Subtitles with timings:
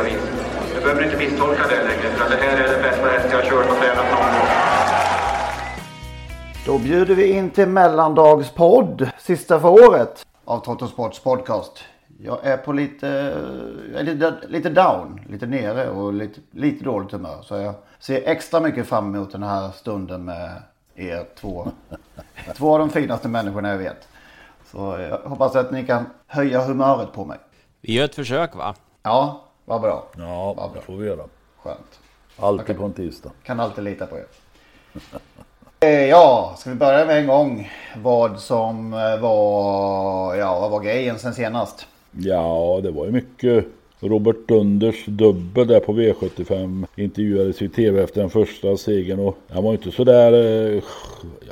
[0.00, 0.22] vis.
[0.74, 3.50] Du behöver inte misstolka det längre, för det här är den bästa häst jag har
[3.50, 4.48] kört och tränat någon gång.
[6.66, 11.84] Då bjuder vi in till mellandagspodd, sista för året av Toto Sports podcast.
[12.18, 13.08] Jag är på lite,
[13.94, 17.38] är lite, lite down, lite nere och lite, lite dåligt humör.
[17.42, 20.62] Så jag ser extra mycket fram emot den här stunden med
[20.94, 21.68] er två.
[22.56, 24.08] två av de finaste människorna jag vet.
[24.64, 24.78] Så
[25.10, 27.38] jag hoppas att ni kan höja humöret på mig.
[27.80, 28.74] Vi gör ett försök va?
[29.02, 30.04] Ja, vad bra.
[30.18, 30.70] Ja, Vad bra.
[30.74, 31.22] det får vi göra.
[31.62, 32.00] Skönt.
[32.38, 33.30] Alltid på en tisdag.
[33.42, 34.26] Kan alltid lita på er.
[35.80, 37.70] Eh, Ja, ska vi börja med en gång
[38.02, 41.86] vad som eh, var, ja vad var grejen sen senast?
[42.10, 43.64] Ja, det var ju mycket.
[44.00, 49.64] Robert Dunders dubbel där på V75 intervjuades i tv efter den första segern och han
[49.64, 50.32] var inte sådär,
[50.76, 50.82] eh,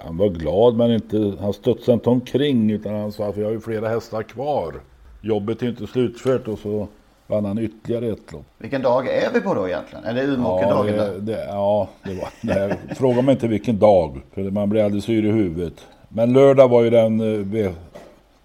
[0.04, 3.50] han var glad men inte, han studsade inte omkring utan han sa att vi har
[3.50, 4.74] ju flera hästar kvar.
[5.20, 6.88] Jobbet är inte slutfört och så
[7.30, 8.46] vann han ytterligare ett lopp.
[8.58, 10.04] Vilken dag är vi på då egentligen?
[10.04, 10.96] Är det Umeåkerdagen?
[10.96, 11.18] det, där?
[11.18, 15.24] det, ja, det var, det, fråga mig inte vilken dag, för man blir alldeles yr
[15.24, 15.86] i huvudet.
[16.08, 17.72] Men lördag var ju den, eh,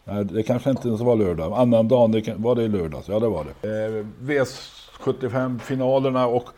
[0.04, 3.08] nej, det kanske inte ens var lördag, annan dagen, det var det i lördags?
[3.08, 3.70] Ja det var det.
[3.70, 6.50] Eh, V75-finalerna och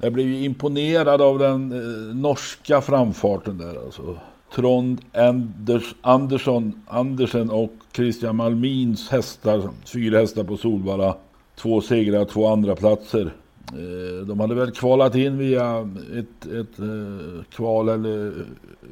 [0.00, 4.16] jag blev ju imponerad av den eh, norska framfarten där alltså.
[4.54, 11.16] Trond Anders, Andersson, Andersen och Christian Malmins hästar, fyra hästar på Solvalla.
[11.62, 13.32] Två segrar, två andra platser.
[13.72, 18.32] Eh, De hade väl kvalat in via ett, ett eh, kval eller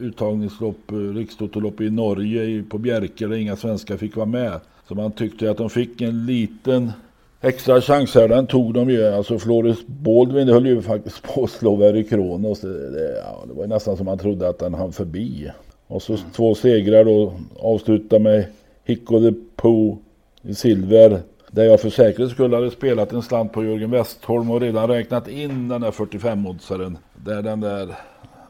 [0.01, 4.61] uttagningslopp, eh, rikstotolopp i Norge på Bjerke där inga svenskar fick vara med.
[4.89, 6.93] Så man tyckte att de fick en liten
[7.41, 8.29] extra chans här.
[8.29, 9.07] Den tog de ju.
[9.07, 12.61] Alltså Floris Baldwin höll ju faktiskt på att slå Verry Kronos.
[12.61, 15.51] Det, det, ja, det var nästan som man trodde att den hann förbi.
[15.87, 17.33] Och så två segrar då.
[17.59, 18.45] Avsluta med
[18.85, 19.97] Hicko the Pooh
[20.43, 21.21] i silver.
[21.53, 25.29] Där jag för säkerhets skull hade spelat en slant på Jörgen Westholm och redan räknat
[25.29, 26.97] in den där 45-oddsaren.
[27.15, 27.95] Där den där...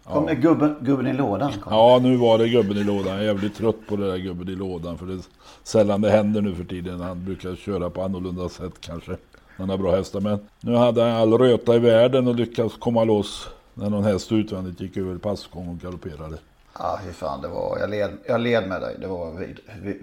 [0.04, 1.52] Kom det gubben, gubben i lådan?
[1.52, 1.72] Kom.
[1.72, 3.12] Ja, nu var det gubben i lådan.
[3.12, 4.98] Jag är jävligt trött på det där gubben i lådan.
[4.98, 5.20] För det är
[5.62, 7.00] sällan det händer nu för tiden.
[7.00, 9.16] Han brukar köra på annorlunda sätt kanske.
[9.56, 10.20] Han har bra hästar.
[10.20, 13.48] Men nu hade han all röta i världen och lyckades komma loss.
[13.74, 16.36] När någon häst utvändigt gick över passgång och galopperade.
[16.82, 17.40] Ja, fy fan.
[17.42, 18.96] Det var, jag, led, jag led med dig.
[19.00, 19.60] Det var vid,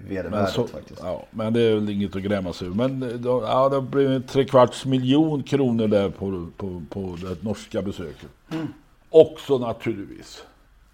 [0.08, 1.00] vedervärdigt faktiskt.
[1.04, 2.78] ja, men det är väl inget att gräma sig över.
[2.88, 7.82] Men då, ja, det blev en trekvarts miljon kronor där på, på, på det norska
[7.82, 8.30] besöket.
[8.52, 8.68] Mm.
[9.10, 10.44] Också naturligtvis.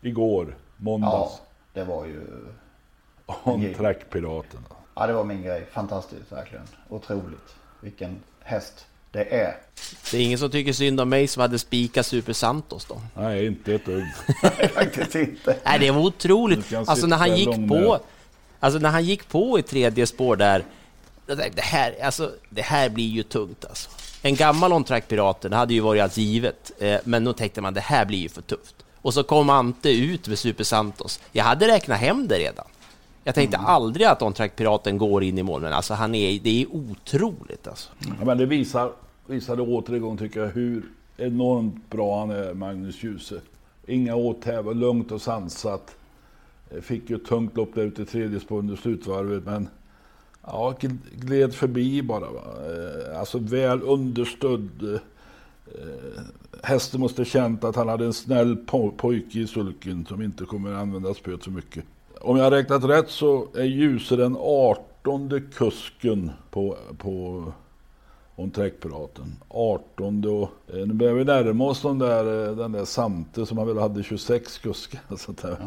[0.01, 1.41] Igår, Ja, måndags.
[1.73, 2.21] det var ju...
[3.43, 4.63] On track piraterna.
[4.95, 5.65] Ja, det var min grej.
[5.71, 6.65] Fantastiskt verkligen.
[6.89, 7.55] Otroligt.
[7.81, 9.55] Vilken häst det är.
[10.11, 13.01] Det är ingen som tycker synd om mig som hade spikat Super Santos då.
[13.15, 14.03] Nej, inte ett dugg.
[14.73, 15.55] Faktiskt inte.
[15.65, 16.73] Nej, det var otroligt.
[16.73, 17.99] Alltså när han gick på,
[18.59, 20.63] alltså när han gick på i tredje spår där.
[21.25, 23.89] Det här, alltså, det här blir ju tungt alltså.
[24.21, 26.71] En gammal on track pirater, det hade ju varit alls givet.
[26.79, 28.75] Eh, Men då tänkte man det här blir ju för tufft.
[29.01, 31.19] Och så kom Ante ut med Super Santos.
[31.31, 32.65] Jag hade räknat hem det redan.
[33.23, 33.69] Jag tänkte Mm.
[33.69, 36.67] aldrig att on track piraten går in i mål, men alltså han är, det är
[36.75, 37.89] otroligt alltså.
[38.19, 38.91] Ja, men det visar,
[39.27, 40.83] visade återigen tycker jag hur
[41.17, 43.41] enormt bra han är, Magnus Djuse.
[43.87, 45.95] Inga åthävor, lugnt och sansat.
[46.69, 49.67] Eh, fick ju ett tungt lopp där ute i tredje spår under slutvarvet, men
[50.41, 50.75] ja,
[51.15, 52.31] gled förbi bara.
[52.31, 52.41] Va?
[52.41, 54.93] Eh, alltså väl understödd.
[54.93, 56.21] Eh,
[56.63, 58.57] hästen måste känt att han hade en snäll
[58.97, 61.83] pojke i sulken som inte kommer att använda spöet så mycket.
[62.21, 67.43] Om jag har räknat rätt så är Djuse den 18 kusken på, på
[68.35, 69.35] On Track-piraten.
[69.49, 73.57] 18 och eh, nu börjar vi närma oss den där, eh, den där Sante som
[73.57, 75.01] han väl hade 26 kuskar.
[75.17, 75.57] Så där.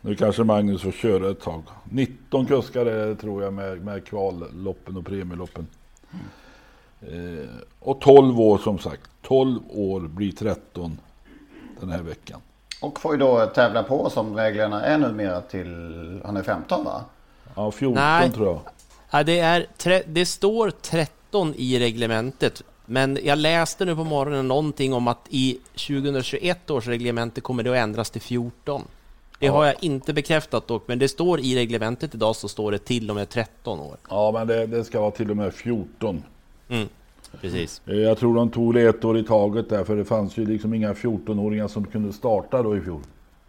[0.00, 1.62] Nu kanske Magnus får köra ett tag.
[1.84, 5.66] 19 kuskar är det, tror jag med, med kvalloppen och premieloppen.
[7.00, 7.48] Eh,
[7.78, 9.10] och 12 år som sagt.
[9.22, 10.98] 12 år blir 13
[11.80, 12.40] den här veckan.
[12.82, 17.04] Och får ju då tävla på som reglerna är numera till, han är 15 va?
[17.54, 18.30] Ja, 14 Nej.
[18.30, 18.60] tror jag.
[19.10, 21.21] Ja, det, är tre, det står 13
[21.56, 27.40] i reglementet, men jag läste nu på morgonen någonting om att i 2021 års reglemente
[27.40, 28.82] kommer det att ändras till 14.
[29.38, 32.78] Det har jag inte bekräftat dock, men det står i reglementet idag så står det
[32.78, 33.96] till och med 13 år.
[34.10, 36.22] Ja, men det, det ska vara till och med 14.
[36.68, 36.88] Mm,
[37.40, 37.80] precis.
[37.86, 40.46] Eh, Jag tror de tog det ett år i taget där, för det fanns ju
[40.46, 43.00] liksom inga 14-åringar som kunde starta då i fjol.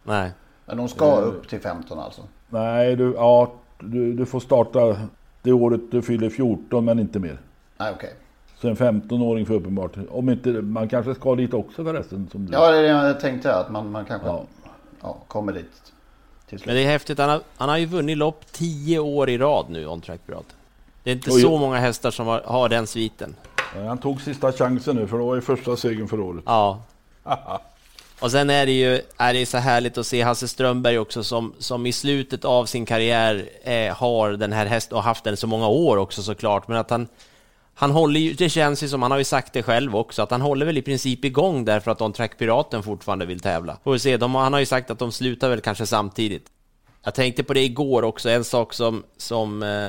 [0.03, 0.31] Nej.
[0.65, 2.21] Men de ska upp till 15 alltså?
[2.49, 4.97] Nej, du, ja, du, du får starta
[5.41, 7.37] det året du fyller 14, men inte mer.
[7.77, 8.13] Nej okej.
[8.61, 12.29] Så en 15-åring får uppenbart, om inte, man kanske ska dit också förresten.
[12.31, 12.53] Som du.
[12.53, 14.43] Ja det är det jag tänkte att man, man kanske Ja.
[15.01, 15.17] ja.
[15.27, 15.71] kommer dit
[16.49, 16.65] till slut.
[16.65, 19.65] Men det är häftigt, han har, han har ju vunnit lopp 10 år i rad
[19.69, 20.45] nu, On Track Pirat.
[21.03, 21.41] Det är inte Oj.
[21.41, 23.35] så många hästar som har, har den sviten.
[23.75, 26.43] Eh, Han tog sista chansen nu, för det var ju första segern för året.
[26.45, 26.81] Ja.
[28.19, 31.53] Och sen är det ju är det så härligt att se Hasse Strömberg också som,
[31.59, 35.47] som i slutet av sin karriär eh, har den här hästen och haft den så
[35.47, 37.07] många år också såklart, men att han
[37.75, 40.31] han håller ju, det känns ju som, han har ju sagt det själv också, att
[40.31, 43.77] han håller väl i princip igång därför att On Track Piraten fortfarande vill tävla.
[43.83, 46.45] Får vi se, de, han har ju sagt att de slutar väl kanske samtidigt.
[47.03, 49.87] Jag tänkte på det igår också, en sak som, som eh,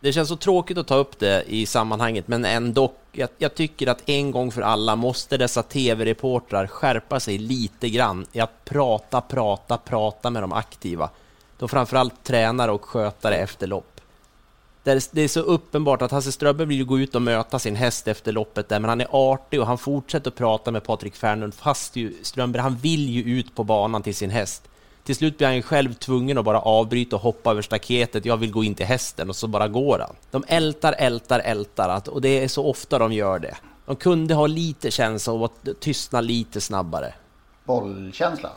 [0.00, 3.86] det känns så tråkigt att ta upp det i sammanhanget, men ändå, jag, jag tycker
[3.86, 9.20] att en gång för alla måste dessa tv-reportrar skärpa sig lite grann i att prata,
[9.20, 11.10] prata, prata med de aktiva.
[11.58, 13.97] Då framförallt tränare och skötare efter lopp.
[14.82, 17.76] Där det är så uppenbart att Hasse Strömberg vill ju gå ut och möta sin
[17.76, 21.14] häst efter loppet där, men han är artig och han fortsätter att prata med Patrik
[21.16, 24.62] Fernlund fast ju Strömberg, han vill ju ut på banan till sin häst.
[25.04, 28.24] Till slut blir han ju själv tvungen att bara avbryta och hoppa över staketet.
[28.24, 30.16] Jag vill gå in till hästen och så bara går han.
[30.30, 33.56] De ältar, ältar, ältar att- och det är så ofta de gör det.
[33.86, 37.14] De kunde ha lite känsla och att tystna lite snabbare.
[37.64, 38.50] Bollkänsla?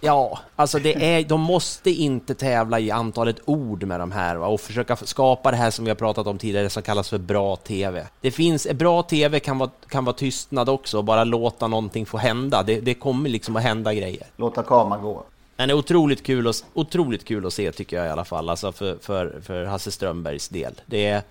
[0.00, 4.46] Ja, alltså det är, de måste inte tävla i antalet ord med de här va?
[4.46, 7.56] och försöka skapa det här som vi har pratat om tidigare som kallas för bra
[7.56, 8.06] TV.
[8.20, 12.18] Det finns, bra TV kan vara, kan vara tystnad också och bara låta någonting få
[12.18, 12.62] hända.
[12.62, 14.26] Det, det kommer liksom att hända grejer.
[14.36, 15.24] Låta kameran gå?
[15.56, 18.48] Men det är otroligt kul, att, otroligt kul att se tycker jag i alla fall,
[18.48, 20.80] alltså för, för, för Hasse Strömbergs del.
[20.86, 21.22] Det är,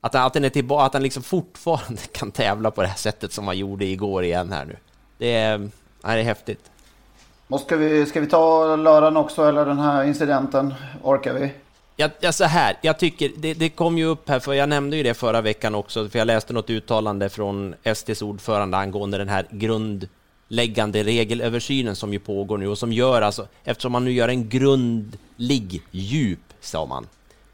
[0.00, 3.32] att, att, han är tillbaka, att han liksom fortfarande kan tävla på det här sättet
[3.32, 4.76] som han gjorde igår igen här nu.
[5.18, 5.58] Det är,
[6.02, 6.70] det är häftigt.
[7.48, 10.74] Och ska, vi, ska vi ta lördagen också eller den här incidenten?
[11.02, 11.52] Orkar vi?
[11.96, 14.96] Jag, jag, så här, jag tycker, det, det kom ju upp här, för jag nämnde
[14.96, 19.28] ju det förra veckan också, för jag läste något uttalande från STs ordförande angående den
[19.28, 24.28] här grundläggande regelöversynen som ju pågår nu och som gör alltså, eftersom man nu gör
[24.28, 27.06] en grundlig, djup, sa man,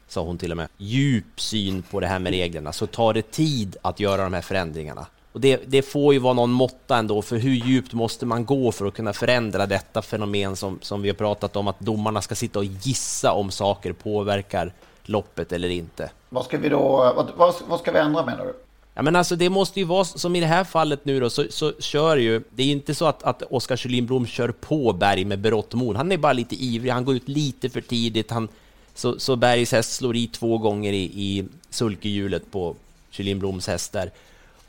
[0.07, 3.31] sa hon till och med, djup syn på det här med reglerna, så tar det
[3.31, 5.05] tid att göra de här förändringarna.
[5.31, 8.71] Och det, det får ju vara någon måtta ändå, för hur djupt måste man gå
[8.71, 12.35] för att kunna förändra detta fenomen som, som vi har pratat om, att domarna ska
[12.35, 14.73] sitta och gissa om saker påverkar
[15.03, 16.11] loppet eller inte.
[16.29, 18.53] Vad ska vi då, vad, vad, vad ska vi ändra menar du?
[18.93, 21.45] Ja, men alltså det måste ju vara som i det här fallet nu då, så,
[21.49, 25.25] så kör ju, det är ju inte så att, att Oskar Kjellin kör på Berg
[25.25, 25.95] med berått mod.
[25.95, 28.47] Han är bara lite ivrig, han går ut lite för tidigt, han,
[28.95, 32.75] så, så Bergs häst slår i två gånger i, i sulkehjulet på
[33.09, 34.11] Kjellin Bloms häst där.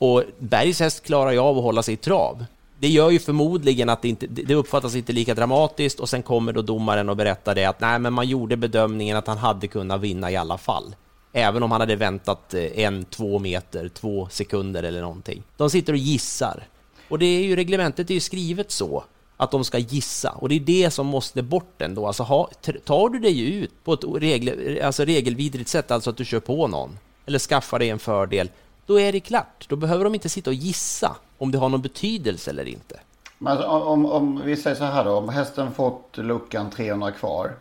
[0.02, 2.44] Och Bergs häst klarar ju av att hålla sig i trav.
[2.78, 6.52] Det gör ju förmodligen att det, inte, det uppfattas inte lika dramatiskt och sen kommer
[6.52, 10.00] då domaren och berättar det att nej, men man gjorde bedömningen att han hade kunnat
[10.00, 10.94] vinna i alla fall.
[11.32, 15.42] Även om han hade väntat eh, en, två meter, två sekunder eller någonting.
[15.56, 16.66] De sitter och gissar.
[17.08, 19.04] Och det är ju reglementet är ju skrivet så
[19.36, 22.06] att de ska gissa och det är det som måste bort ändå.
[22.06, 22.50] Alltså ha,
[22.84, 26.66] tar du dig ut på ett regel, alltså regelvidrigt sätt, alltså att du kör på
[26.66, 28.48] någon eller skaffar dig en fördel,
[28.92, 29.66] då är det klart.
[29.68, 33.00] Då behöver de inte sitta och gissa om det har någon betydelse eller inte.
[33.38, 37.52] Men alltså, om, om vi säger så här då, om hästen fått luckan 300 kvar.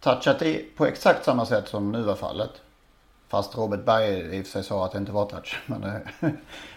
[0.00, 2.50] Touchat i på exakt samma sätt som nu var fallet.
[3.28, 5.58] Fast Robert Berg i och för sig sa att det inte var touch.
[5.66, 5.82] Men,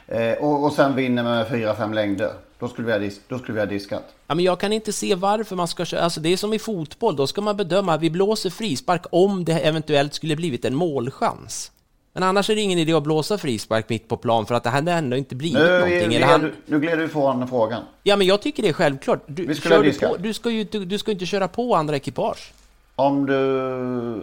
[0.07, 2.33] eh, och, och sen vinner med 4-5 längder.
[2.59, 4.03] Då skulle, vi ha dis, då skulle vi ha diskat.
[4.27, 6.59] Ja, men jag kan inte se varför man ska köra, alltså det är som i
[6.59, 11.71] fotboll, då ska man bedöma, vi blåser frispark om det eventuellt skulle blivit en målchans.
[12.13, 14.69] Men annars är det ingen idé att blåsa frispark mitt på plan för att det
[14.69, 15.97] hade ändå inte blivit Nu, någonting.
[15.99, 16.51] gled, Eller han...
[16.65, 17.83] nu gled du ifrån frågan.
[18.03, 19.23] Ja, men jag tycker det är självklart.
[19.27, 21.95] Du, Vi skulle du, på, du, ska ju, du, du ska inte köra på andra
[21.95, 22.53] ekipage.
[22.95, 23.41] Om, du,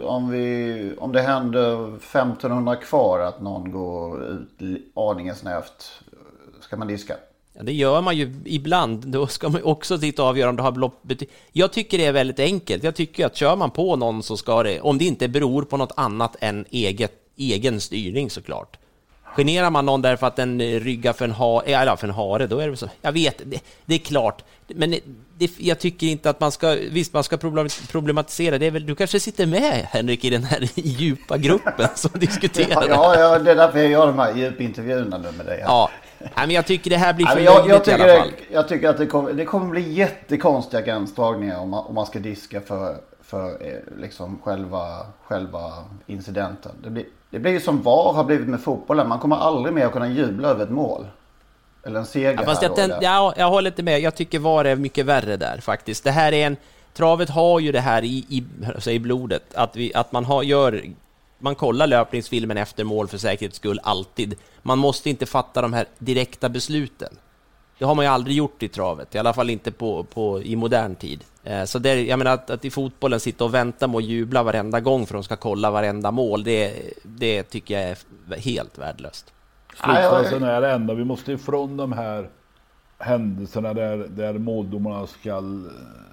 [0.01, 4.59] om, vi, om det händer 1500 kvar att någon går ut
[4.95, 5.91] aningen snävt.
[6.61, 7.15] Ska man diska?
[7.53, 9.07] Ja, det gör man ju ibland.
[9.07, 12.11] Då ska man också sitta och avgöra om det har loppbety- Jag tycker det är
[12.11, 12.83] väldigt enkelt.
[12.83, 15.77] Jag tycker att kör man på någon så ska det, om det inte beror på
[15.77, 18.77] något annat än eget, egen styrning såklart.
[19.37, 22.59] Generar man någon därför att den ryggar för en, ha, eller för en hare, då
[22.59, 22.89] är det så.
[23.01, 24.43] Jag vet, det, det är klart.
[24.67, 24.95] Men
[25.37, 28.85] det, jag tycker inte att man ska, visst man ska problem- problematisera, det är väl,
[28.85, 32.85] du kanske sitter med Henrik i den här djupa gruppen som diskuterar.
[32.89, 35.63] Ja, ja, det är därför jag gör de här djupintervjuerna nu med dig.
[35.65, 38.19] Ja, Nej, men jag tycker det här blir för jag, jag, löjligt i tycker, alla
[38.19, 38.31] fall.
[38.51, 42.19] jag tycker att det kommer, det kommer bli jättekonstiga gränsdragningar om man, om man ska
[42.19, 42.97] diska för,
[43.29, 45.73] för eh, liksom själva, själva
[46.07, 46.71] incidenten.
[46.83, 49.09] Det blir, det blir ju som VAR har blivit med fotbollen.
[49.09, 51.07] Man kommer aldrig mer att kunna jubla över ett mål.
[51.83, 53.99] Eller en seger Ja, fast jag, eller- ja, jag håller inte med.
[53.99, 56.03] Jag tycker VAR är mycket värre där faktiskt.
[56.03, 56.57] Det här är en...
[56.93, 58.43] Travet har ju det här i, i,
[58.75, 60.83] alltså i blodet, att, vi, att man har, gör...
[61.39, 64.35] Man kollar löpningsfilmen efter mål för säkerhets skull, alltid.
[64.61, 67.09] Man måste inte fatta de här direkta besluten.
[67.79, 70.55] Det har man ju aldrig gjort i travet, i alla fall inte på, på, i
[70.55, 71.23] modern tid.
[71.43, 74.43] Eh, Så det, jag menar att, att i fotbollen sitta och vänta med att jubla
[74.43, 78.77] varenda gång för att de ska kolla varenda mål, det, det tycker jag är helt
[78.77, 79.33] värdelöst.
[79.83, 82.29] Slutsatsen är ändå, vi måste ifrån de här
[82.97, 85.43] händelserna där, där måldomarna ska eh,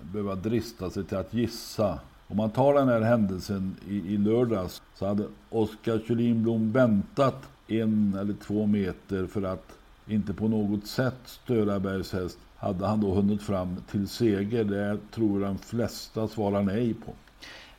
[0.03, 1.99] behöva drista sig till att gissa.
[2.29, 8.17] Om man tar den här händelsen i, i lördags så hade Oskar Kjellin väntat en
[8.21, 9.73] eller två meter för att
[10.07, 12.39] inte på något sätt störa Bergs häst.
[12.57, 14.65] Hade han då hunnit fram till seger?
[14.65, 17.13] Det tror de flesta svarar nej på.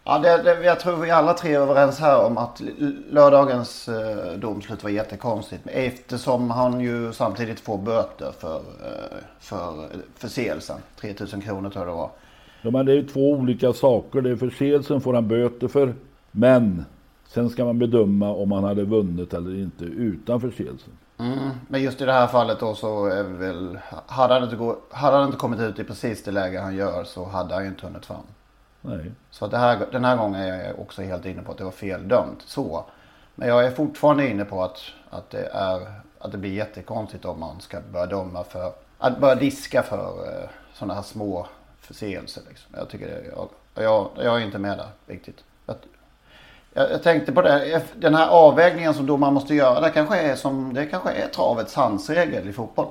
[0.04, 2.62] Ja, det, det, jag tror vi alla tre är överens här om att
[3.10, 5.64] lördagens eh, domslut var jättekonstigt.
[5.66, 10.78] Eftersom han ju samtidigt får böter för, eh, för förseelsen.
[11.02, 12.10] 3000 kronor tror jag det var.
[12.62, 14.22] Ja, men det är ju två olika saker.
[14.22, 15.94] Det är förseelsen får han böter för.
[16.32, 16.86] Men
[17.28, 20.94] sen ska man bedöma om han hade vunnit eller inte utan förseelsen.
[21.20, 21.50] Mm.
[21.68, 23.80] Men just i det här fallet då så är vi väl...
[24.08, 27.04] Hade han, inte gå, hade han inte kommit ut i precis det läge han gör
[27.04, 28.24] så hade han ju inte hunnit fram.
[28.82, 29.12] Nej.
[29.32, 31.72] Så det här, den här gången är jag också helt inne på att det var
[31.72, 32.42] fel dömt.
[32.46, 32.86] Så.
[33.36, 37.40] Men jag är fortfarande inne på att, att, det, är, att det blir jättekonstigt om
[37.40, 38.74] man ska börja döma för...
[38.98, 41.48] Att börja diska för eh, sådana här små
[41.80, 42.42] förseelser.
[42.50, 42.72] Liksom.
[42.78, 43.50] Jag tycker det, jag,
[43.84, 45.44] jag, jag är inte med där riktigt.
[46.78, 49.82] Jag, jag, tänkte på det, den här avvägningen som domaren måste göra.
[49.82, 52.88] Det kanske är, som, det kanske är travets handsregel i fotboll.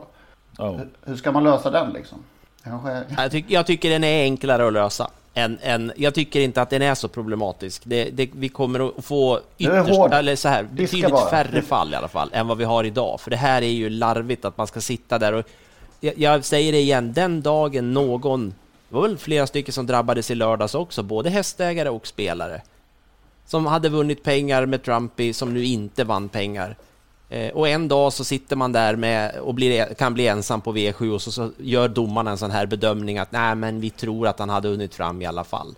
[0.59, 0.71] Ja.
[0.71, 2.19] Hur, hur ska man lösa den liksom?
[2.65, 3.05] Är...
[3.17, 5.11] Jag, tyck, jag tycker den är enklare att lösa.
[5.35, 7.83] Än, än, jag tycker inte att den är så problematisk.
[7.85, 11.31] Det, det, vi kommer att få ytterst, eller så här, betydligt bara.
[11.31, 13.21] färre fall i alla fall än vad vi har idag.
[13.21, 15.47] För det här är ju larvigt att man ska sitta där och...
[16.01, 18.55] Jag, jag säger det igen, den dagen någon...
[18.89, 22.61] Det var väl flera stycken som drabbades i lördags också, både hästägare och spelare.
[23.47, 26.77] Som hade vunnit pengar med Trumpy, som nu inte vann pengar.
[27.29, 30.73] Eh, och en dag så sitter man där med och blir, kan bli ensam på
[30.73, 34.27] V7 och så, så gör domarna en sån här bedömning att nej, men vi tror
[34.27, 35.75] att han hade hunnit fram i alla fall.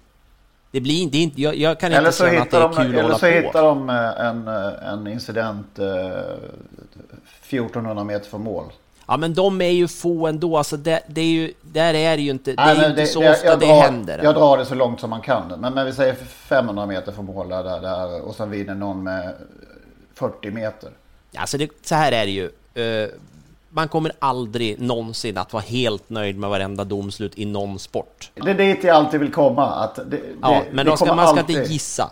[0.71, 2.99] Det blir inte, inte jag, jag kan Eller inte känna att det är de, kul
[2.99, 5.87] att eller så hittar de eh, en, eh, en incident eh,
[7.49, 8.65] 1400 meter från mål.
[9.09, 10.57] Ja, men de är ju få ändå.
[10.57, 12.91] Alltså det, det är ju, där är det ju inte, det är Nej, ju men
[12.91, 14.21] inte så jag- ofta jag det drar, händer.
[14.23, 15.53] Jag drar det så långt som man kan.
[15.61, 19.35] Men, men vi säger 500 meter från mål där, där, och sen vinner någon med
[20.15, 20.91] 40 meter.
[21.37, 22.51] Alltså det, så här är det ju.
[23.05, 23.09] Eh,
[23.71, 28.31] man kommer aldrig någonsin att vara helt nöjd med varenda domslut i någon sport.
[28.35, 29.67] Det är dit jag alltid vill komma.
[29.67, 32.11] Att det, Ja, det, men det då ska, man ska alltid- inte gissa.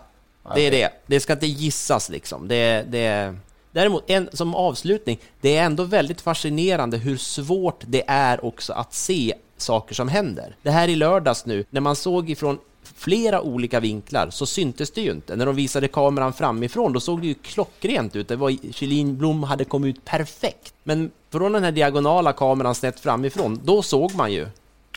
[0.55, 0.89] Det är det.
[1.05, 2.47] Det ska inte gissas liksom.
[2.47, 3.35] Det, det,
[3.77, 8.93] däremot, en, som avslutning, det är ändå väldigt fascinerande hur svårt det är också att
[8.93, 10.55] se saker som händer.
[10.63, 12.57] Det här i lördags nu, när man såg ifrån
[12.95, 15.35] flera olika vinklar så syntes det ju inte.
[15.35, 18.27] När de visade kameran framifrån, då såg det ju klockrent ut.
[18.27, 20.73] Det var Kjellin Blom hade kommit ut perfekt.
[20.83, 24.47] Men från den här diagonala kameran snett framifrån, då såg man ju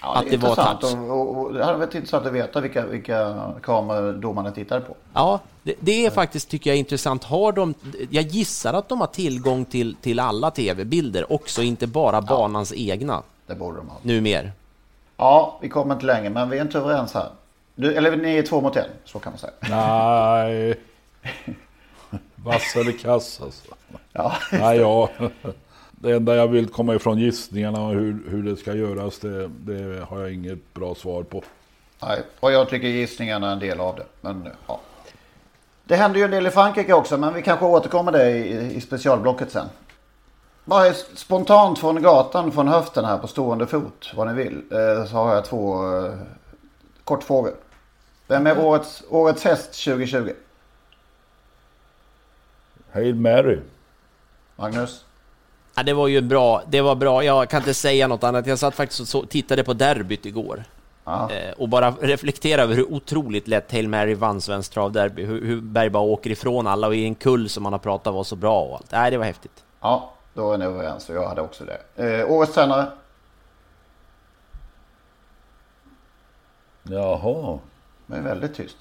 [0.03, 0.95] Ja, att det, var touch.
[0.95, 4.97] och, och, och det hade varit intressant att veta vilka, vilka kameror domarna tittade på.
[5.15, 7.25] Ja, det, det är faktiskt, tycker jag, intressant.
[7.25, 7.75] Har de,
[8.11, 13.23] jag gissar att de har tillgång till, till alla tv-bilder också, inte bara banans egna.
[13.47, 13.97] Det borde de ha.
[14.03, 14.53] Numer.
[15.17, 17.29] Ja, vi kommer inte längre, men vi är inte överens här.
[17.75, 19.53] Du, eller ni är två mot en, så kan man säga.
[19.61, 20.75] Nej.
[22.35, 23.75] Vass eller kass alltså.
[24.13, 24.33] Ja.
[24.53, 25.09] Nej, ja.
[26.03, 30.05] Det enda jag vill komma ifrån gissningarna och hur, hur det ska göras, det, det
[30.05, 31.43] har jag inget bra svar på.
[32.03, 34.05] Nej, och jag tycker gissningarna är en del av det.
[34.21, 34.81] Men, ja.
[35.85, 38.81] Det händer ju en del i Frankrike också, men vi kanske återkommer det i, i
[38.81, 39.67] specialblocket sen.
[40.65, 45.17] Bara spontant från gatan, från höften här på stående fot, vad ni vill, eh, så
[45.17, 46.15] har jag två eh,
[47.05, 47.55] kortfrågor.
[48.27, 50.33] Vem är årets, årets häst 2020?
[52.93, 53.59] Hail Mary.
[54.57, 55.05] Magnus?
[55.75, 56.63] Ja, det var ju bra.
[56.69, 57.25] Det var bra.
[57.25, 58.47] Jag kan inte säga något annat.
[58.47, 60.65] Jag satt faktiskt och så, tittade på derbyt igår.
[61.05, 61.31] Ja.
[61.31, 65.25] Eh, och bara reflektera över hur otroligt lätt Hail Mary vann Svenskt Travderby.
[65.25, 68.15] Hur, hur Berg bara åker ifrån alla och i en kull som man har pratat
[68.15, 68.93] var så bra och allt.
[68.93, 69.65] Nej, det var häftigt.
[69.81, 71.81] Ja, då är ni överens och jag hade också det.
[72.21, 72.87] Eh, årets tränare?
[76.83, 77.59] Jaha.
[78.13, 78.77] Är väldigt tyst.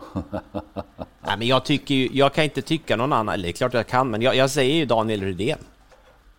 [1.20, 3.34] Nej, men jag tycker ju, jag kan inte tycka någon annan.
[3.34, 5.58] Eller det är klart jag kan, men jag, jag säger ju Daniel Rydén.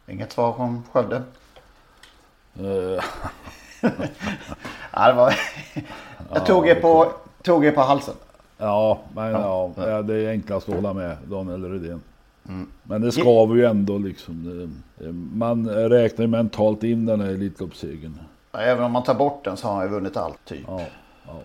[0.08, 1.22] Inget svar från Skövde?
[2.60, 3.04] Eh,
[4.94, 5.36] Ja, det var...
[6.34, 8.14] jag tog er, på, tog er på halsen.
[8.58, 12.02] ja, men ja, ja, det är enklast att hålla med Daniel Rydén.
[12.84, 14.74] Men det skaver ju ändå liksom.
[15.34, 18.20] Man räknar ju mentalt in den här Elitloppssegern.
[18.52, 20.64] Ja, Även om man tar bort den så har han ju vunnit allt typ.
[20.68, 20.82] Ja,
[21.28, 21.40] ja.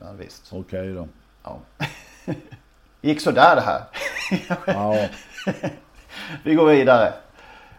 [0.00, 0.52] Ja, visst.
[0.52, 1.08] okej då.
[1.48, 1.84] Ja.
[3.00, 3.82] Gick sådär det här.
[4.66, 5.08] Ja,
[6.42, 7.12] Vi går vidare.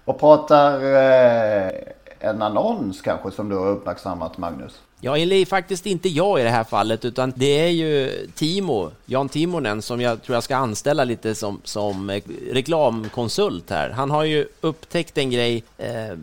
[0.06, 1.72] Och pratar eh,
[2.20, 4.82] en annons kanske som du har uppmärksammat Magnus.
[5.02, 9.30] Ja, eller faktiskt inte jag i det här fallet, utan det är ju Timo, Jan
[9.30, 12.22] Timonen, som jag tror jag ska anställa lite som, som eh,
[12.52, 13.90] reklamkonsult här.
[13.90, 15.64] Han har ju upptäckt en grej.
[15.78, 16.18] Eh,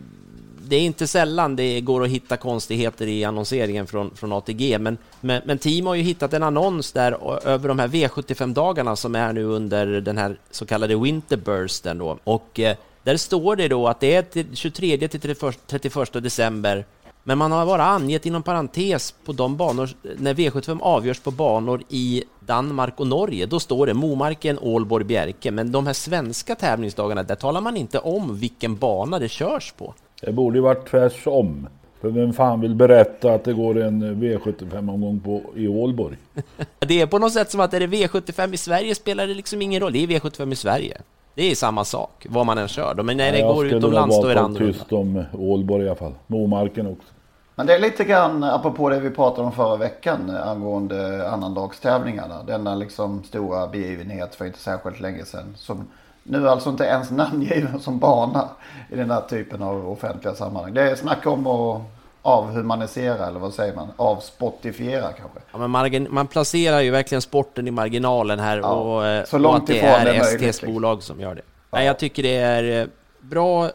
[0.69, 4.97] det är inte sällan det går att hitta konstigheter i annonseringen från, från ATG, men,
[5.21, 9.33] men, men Team har ju hittat en annons där över de här V75-dagarna som är
[9.33, 12.17] nu under den här så kallade Winterbursten då.
[12.23, 15.35] Och eh, där står det då att det är till 23 till
[15.67, 16.85] 31 december
[17.27, 21.83] men man har bara angett inom parentes på de banor, när V75 avgörs på banor
[21.89, 25.51] i Danmark och Norge, då står det Momarken, Ålborg, Bjerke.
[25.51, 29.93] Men de här svenska tävlingsdagarna, där talar man inte om vilken bana det körs på
[30.21, 31.67] det borde ju varit tvärsom.
[32.01, 36.17] För vem fan vill berätta att det går en V75-omgång på i Ålborg?
[36.79, 39.61] Det är på något sätt som att är det V75 i Sverige spelar det liksom
[39.61, 39.93] ingen roll.
[39.93, 40.97] Det är V75 i Sverige.
[41.35, 42.95] Det är samma sak, vad man än kör.
[43.03, 44.73] Men när det Jag går skulle utomlands, då är det vara annorlunda.
[44.73, 46.13] tyst om Ålborg i alla fall.
[46.27, 47.07] Momarken också.
[47.55, 52.43] Men det är lite grann apropå det vi pratade om förra veckan eh, angående annandagstävlingarna.
[52.43, 55.53] Denna liksom stora begivenhet för inte särskilt länge sedan.
[55.55, 55.87] Som
[56.27, 58.49] nu alltså inte ens namngiven som bana
[58.89, 60.73] i den här typen av offentliga sammanhang.
[60.73, 61.81] Det är snack om att
[62.21, 63.87] avhumanisera eller vad säger man?
[63.95, 65.39] Avspottifiera kanske.
[65.51, 69.37] Ja, men margin, man placerar ju verkligen sporten i marginalen här Ja, och, eh, så
[69.37, 70.73] långt och att det är är möjligt, STs liksom.
[70.73, 71.41] bolag som gör det.
[71.71, 72.87] Nej, jag tycker det är eh,
[73.19, 73.71] bra, eh,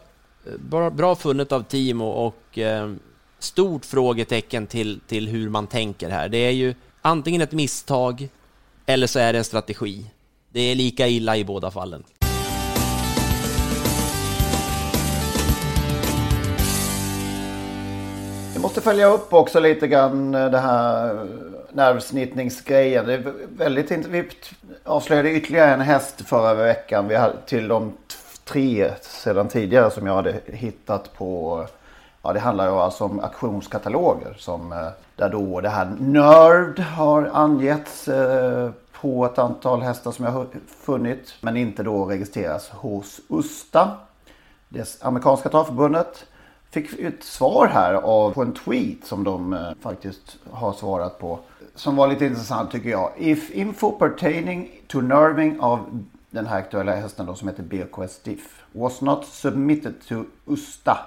[0.58, 2.92] bra, bra funnet av Timo och eh,
[3.38, 6.28] stort frågetecken till, till hur man tänker här.
[6.28, 8.28] Det är ju antingen ett misstag
[8.86, 10.06] eller så är det en strategi.
[10.48, 12.02] Det är lika illa i båda fallen.
[18.62, 21.20] Måste följa upp också lite grann eh, det här eh,
[21.72, 23.06] nervsnittningsgrejen.
[23.06, 24.28] Det är väldigt Vi
[24.84, 27.08] avslöjade ytterligare en häst förra veckan.
[27.08, 27.92] Vi hade till de
[28.44, 31.66] tre sedan tidigare som jag hade hittat på.
[32.22, 37.30] Ja, det handlar ju alltså om auktionskataloger som eh, där då det här Nerd har
[37.32, 38.70] angetts eh,
[39.00, 40.46] på ett antal hästar som jag har
[40.84, 43.90] funnit men inte då registreras hos Usta.
[44.68, 46.26] Det amerikanska travförbundet
[46.72, 51.38] fick ett svar här av, på en tweet som de eh, faktiskt har svarat på.
[51.74, 53.12] Som var lite intressant tycker jag.
[53.18, 58.64] If info pertaining to nerving av den här aktuella hästen då som heter BKS Diff
[58.72, 60.98] was not submitted to USTA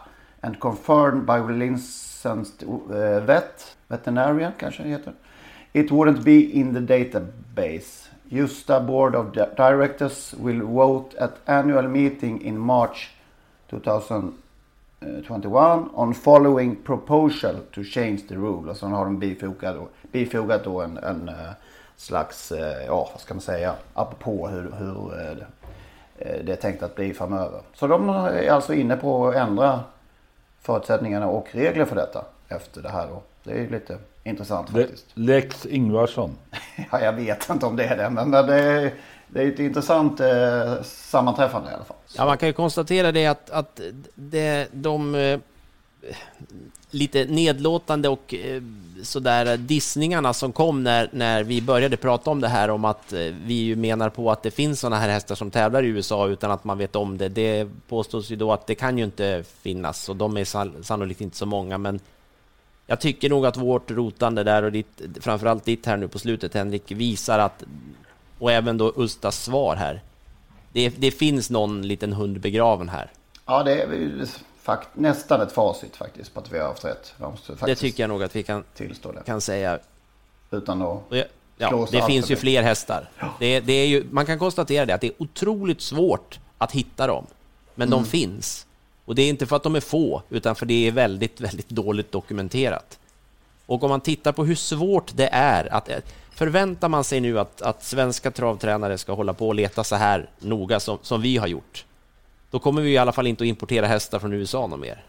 [0.41, 5.13] and confirmed by licensed uh, vet, veterinarian kanske det heter.
[5.73, 8.09] It wouldn't be in the database.
[8.29, 9.25] USTA board of
[9.57, 13.09] directors will vote at annual meeting in March
[15.05, 18.71] 2021 on following proposal to change the rule.
[18.71, 19.75] Och så har de bifogat
[20.11, 21.35] bifogat då en, en eh,
[21.95, 26.95] slags, eh, ja vad ska man säga, apropå hur, hur eh, det är tänkt att
[26.95, 27.61] bli framöver.
[27.73, 29.79] Så de är alltså inne på att ändra
[30.61, 33.21] förutsättningarna och regler för detta efter det här då.
[33.43, 35.05] Det är ju lite intressant faktiskt.
[35.13, 36.31] Lex Ingvarsson.
[36.91, 38.93] Ja, jag vet inte om det är det, men det, är,
[39.27, 41.97] det är ett intressant eh, sammanträffande i alla fall.
[42.17, 43.81] Ja, man kan ju konstatera det att, att
[44.15, 45.39] det, de eh,
[46.91, 48.61] lite nedlåtande och eh,
[49.03, 53.19] sådär dissningarna som kom när, när vi började prata om det här om att eh,
[53.19, 56.51] vi ju menar på att det finns sådana här hästar som tävlar i USA utan
[56.51, 57.29] att man vet om det.
[57.29, 61.37] Det påstås ju då att det kan ju inte finnas och de är sannolikt inte
[61.37, 61.99] så många men
[62.87, 66.53] jag tycker nog att vårt rotande där och ditt, framförallt ditt här nu på slutet
[66.53, 67.63] Henrik visar att
[68.39, 70.01] och även då Ustas svar här
[70.75, 73.11] det, det finns någon liten hund begraven här.
[73.45, 74.27] Ja, det är
[74.63, 77.13] fakt- nästan ett facit faktiskt på att vi har haft rätt.
[77.65, 78.63] Det tycker jag nog att vi kan,
[79.25, 79.79] kan säga.
[80.51, 81.01] Utan att...
[81.57, 83.09] Ja, Slås det finns ju fler hästar.
[83.39, 87.07] Det, det är ju, man kan konstatera det, att det är otroligt svårt att hitta
[87.07, 87.25] dem.
[87.75, 88.65] Men de finns.
[89.05, 91.69] Och det är inte för att de är få, utan för det är väldigt, väldigt
[91.69, 92.99] dåligt dokumenterat.
[93.65, 95.89] Och om man tittar på hur svårt det är att...
[96.35, 100.29] Förväntar man sig nu att, att svenska travtränare ska hålla på och leta så här
[100.39, 101.85] noga som, som vi har gjort,
[102.51, 105.03] då kommer vi i alla fall inte att importera hästar från USA någon mer.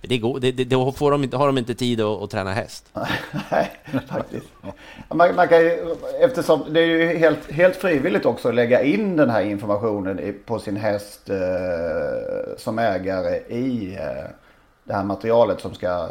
[0.00, 2.52] Det går, det, det, då får de inte, har de inte tid att, att träna
[2.52, 2.90] häst.
[3.50, 3.70] Nej,
[4.08, 4.46] faktiskt.
[5.08, 9.16] Man, man kan ju, eftersom det är ju helt, helt frivilligt också att lägga in
[9.16, 14.30] den här informationen i, på sin häst eh, som ägare i eh,
[14.84, 16.08] det här materialet som ska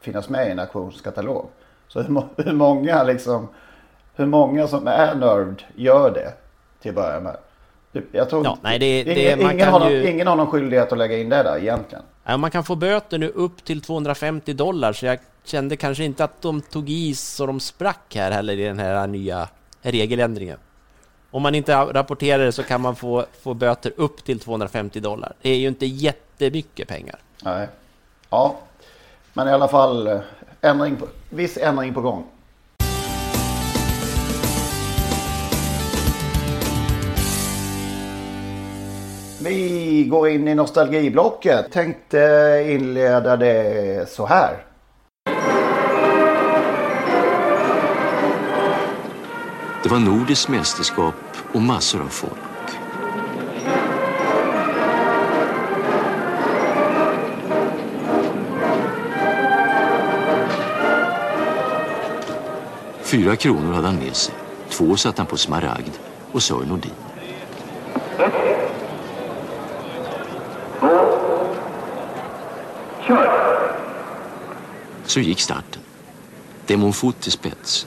[0.00, 1.46] finnas med i en auktionskatalog.
[1.88, 3.48] Så hur, hur många liksom,
[4.14, 6.32] hur många som är nörd gör det
[6.82, 7.36] till att börja med.
[8.12, 10.92] Jag tror Ja, nej, det- det- ingen, ingen, har någon, ju- ingen har någon skyldighet
[10.92, 12.04] att lägga in det där egentligen.
[12.24, 16.24] Ja, man kan få böter nu upp till 250 dollar, så jag kände kanske inte
[16.24, 19.48] att de tog is så de sprack här heller i den här nya
[19.82, 20.58] regeländringen.
[21.30, 25.32] Om man inte rapporterar det så kan man få, få böter upp till 250 dollar.
[25.42, 27.18] Det är ju inte jättemycket pengar.
[27.44, 27.68] Nej.
[28.30, 28.56] Ja,
[29.32, 30.18] men i alla fall eh,
[30.60, 32.24] ändring på, viss ändring på gång.
[39.44, 41.72] Vi går in i nostalgiblocket.
[41.72, 44.64] Tänkte inleda det så här.
[49.82, 51.14] Det var nordiskt mästerskap
[51.52, 52.32] och massor av folk.
[63.02, 64.34] Fyra kronor hade han med sig.
[64.70, 65.92] Två satt han på Smaragd
[66.32, 67.03] och Sören Nordin.
[75.14, 75.82] Så gick starten.
[76.66, 77.86] Demonfot till spets.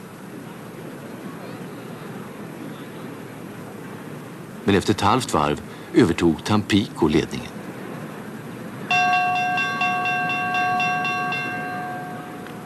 [4.64, 5.60] Men efter ett halvt varv
[5.94, 7.50] övertog Tampico ledningen.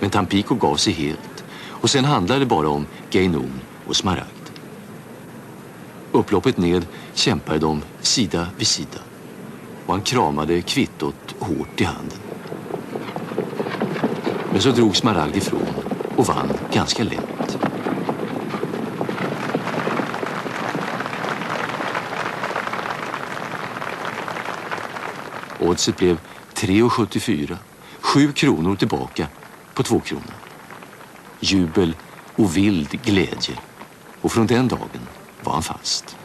[0.01, 4.51] Men Tampico gav sig helt och sen handlade det bara om Gainon och Smaragd.
[6.13, 9.01] Upploppet ned kämpade de sida vid sida
[9.87, 12.19] och han kramade kvittot hårt i handen.
[14.53, 15.67] Men så drog Smaragd ifrån
[16.17, 17.59] och vann ganska lätt.
[25.61, 26.19] Oddset blev
[26.55, 27.57] 3,74.
[28.01, 29.27] 7 kronor tillbaka
[29.75, 30.35] på 2 kronor.
[31.41, 31.97] Jubel
[32.37, 33.59] och vild glädje.
[34.21, 35.09] Och från den dagen
[35.43, 36.17] var han fast.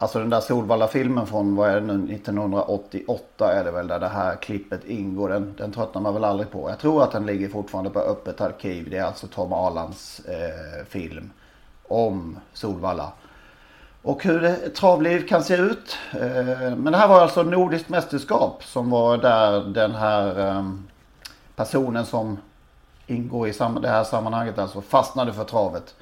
[0.00, 4.08] Alltså den där Solvalla-filmen från vad är det nu, 1988 är det väl där det
[4.08, 5.28] här klippet ingår.
[5.28, 6.70] Den, den tröttnar man väl aldrig på.
[6.70, 8.90] Jag tror att den ligger fortfarande på öppet arkiv.
[8.90, 11.30] Det är alltså Tom Arlands eh, film
[11.88, 13.12] om Solvalla.
[14.02, 15.96] Och hur det, ett travliv kan se ut.
[16.12, 20.70] Eh, men det här var alltså Nordiskt mästerskap som var där den här eh,
[21.56, 22.38] personen som
[23.06, 25.94] ingår i sam- det här sammanhanget alltså fastnade för travet.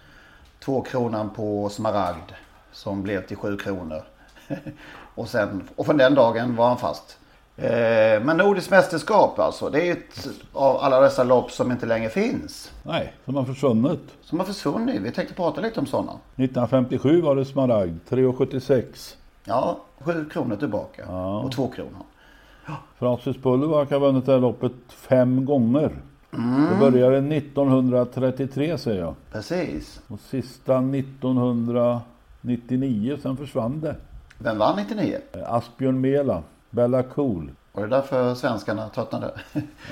[0.64, 2.32] Två kronan på Smaragd
[2.76, 4.02] som blev till sju kronor.
[5.14, 7.18] och, sen, och från den dagen var han fast.
[7.56, 9.70] Eh, men Nordiskt mästerskap alltså.
[9.70, 12.72] Det är ett av alla dessa lopp som inte längre finns.
[12.82, 14.14] Nej, som har försvunnit.
[14.22, 15.00] Som har försvunnit.
[15.00, 16.12] Vi tänkte prata lite om sådana.
[16.12, 19.14] 1957 var det Smaragd, 3,76.
[19.44, 21.02] Ja, sju kronor tillbaka.
[21.08, 21.40] Ja.
[21.40, 22.02] Och två kronor.
[22.98, 25.90] Francis Pullevak har vunnit det här loppet fem gånger.
[26.70, 29.14] Det började 1933 säger jag.
[29.32, 30.00] Precis.
[30.08, 30.80] Och sista
[32.52, 33.96] 1999, sen försvann det.
[34.38, 35.18] Vem vann 99?
[35.46, 37.50] Asbjörn Mela, Bella Cool.
[37.72, 39.30] Var det därför svenskarna tröttnade?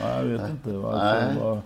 [0.00, 0.70] Ja, jag vet inte.
[0.70, 1.36] Nej.
[1.40, 1.58] var...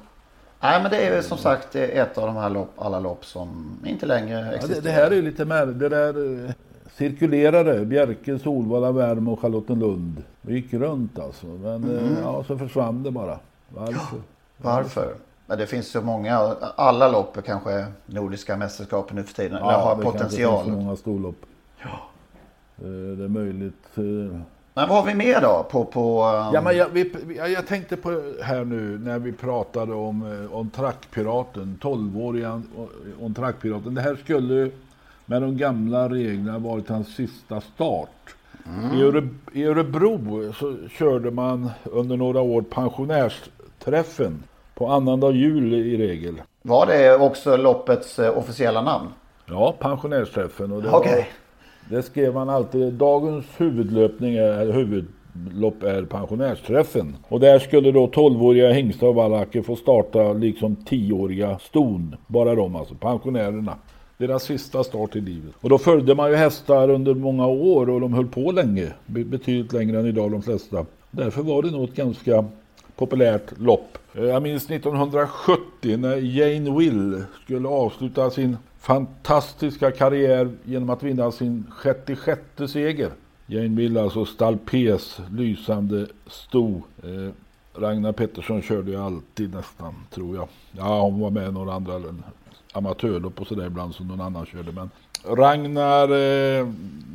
[0.60, 3.78] Nej men det är ju som sagt ett av de här lopp, alla lopp som
[3.84, 4.80] inte längre ja, existerar.
[4.82, 5.78] det, det här är ju lite märkligt.
[5.78, 6.50] Det där eh,
[6.96, 7.84] cirkulerade.
[7.84, 10.22] Bjerke, Solvalla, Värmo och Charlottenlund.
[10.42, 11.46] Det gick runt alltså.
[11.46, 12.16] Men eh, Mm.
[12.22, 13.38] ja, så försvann det bara.
[13.68, 14.18] Varför?
[14.56, 15.14] Varför?
[15.48, 16.38] Men det finns så många.
[16.76, 19.58] Alla lopp är kanske nordiska mästerskap nu för tiden.
[19.60, 20.64] Ja, har det potential.
[20.64, 21.46] finns så många storlopp.
[21.78, 22.00] Ja.
[23.16, 23.88] Det är möjligt.
[23.94, 24.02] eh,
[24.74, 25.66] Men vad har vi mer då?
[25.70, 29.94] På, på, um, Ja, men jag, vi, jag, tänkte på här nu när vi pratade
[29.94, 32.62] om eh, on track-piraten, 12-åriga
[33.20, 33.94] on track-piraten.
[33.94, 34.70] Det här skulle
[35.26, 38.34] med de gamla reglerna varit hans sista start.
[38.94, 44.42] I, Öre, I Örebro så körde man under några år pensionärsträffen
[44.78, 46.34] på annandag jul i regel.
[46.62, 49.08] Var det också loppets eh, officiella namn?
[49.46, 50.72] Ja, pensionärsträffen.
[50.72, 51.28] Och det, Okej.
[51.88, 52.92] var, det skrev man alltid.
[52.92, 57.16] Dagens huvudlöpning är, huvudlopp är pensionärsträffen.
[57.28, 62.16] Och där skulle då 12-åriga hingstar och valacker få starta liksom 10-åriga ston.
[62.26, 63.74] Bara de alltså, pensionärerna.
[64.18, 65.54] deras sista start i livet.
[65.60, 68.92] Och då följde man ju hästar under många år och de höll på länge.
[69.06, 70.86] Betydligt längre än idag de flesta.
[71.10, 72.44] Därför var det nog ett ganska
[72.98, 73.98] populärt lopp.
[74.14, 81.32] Eh, jag minns 1970 när Jane Will skulle avsluta sin fantastiska karriär genom att vinna
[81.32, 83.10] sin 66 seger.
[83.46, 86.82] Jane Will, alltså Stalpes lysande sto.
[87.02, 87.32] Eh,
[87.80, 90.48] Ragnar Pettersson körde ju alltid nästan, tror jag.
[90.72, 92.00] Ja, hon var med i några andra
[92.72, 94.72] amatörlopp och sådär ibland som någon annan körde.
[94.72, 94.90] Men
[95.24, 96.66] Ragnar, eh,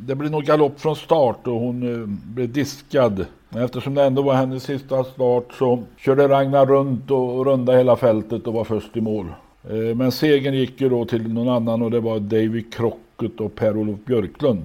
[0.06, 3.26] det blev nog galopp från start och hon eh, blev diskad.
[3.56, 8.46] Eftersom det ändå var hennes sista start så körde Ragnar runt och runda hela fältet
[8.46, 9.26] och var först i mål.
[9.70, 13.54] Eh, men segern gick ju då till någon annan och det var David Crockett och
[13.54, 14.64] Per-Olof Björklund.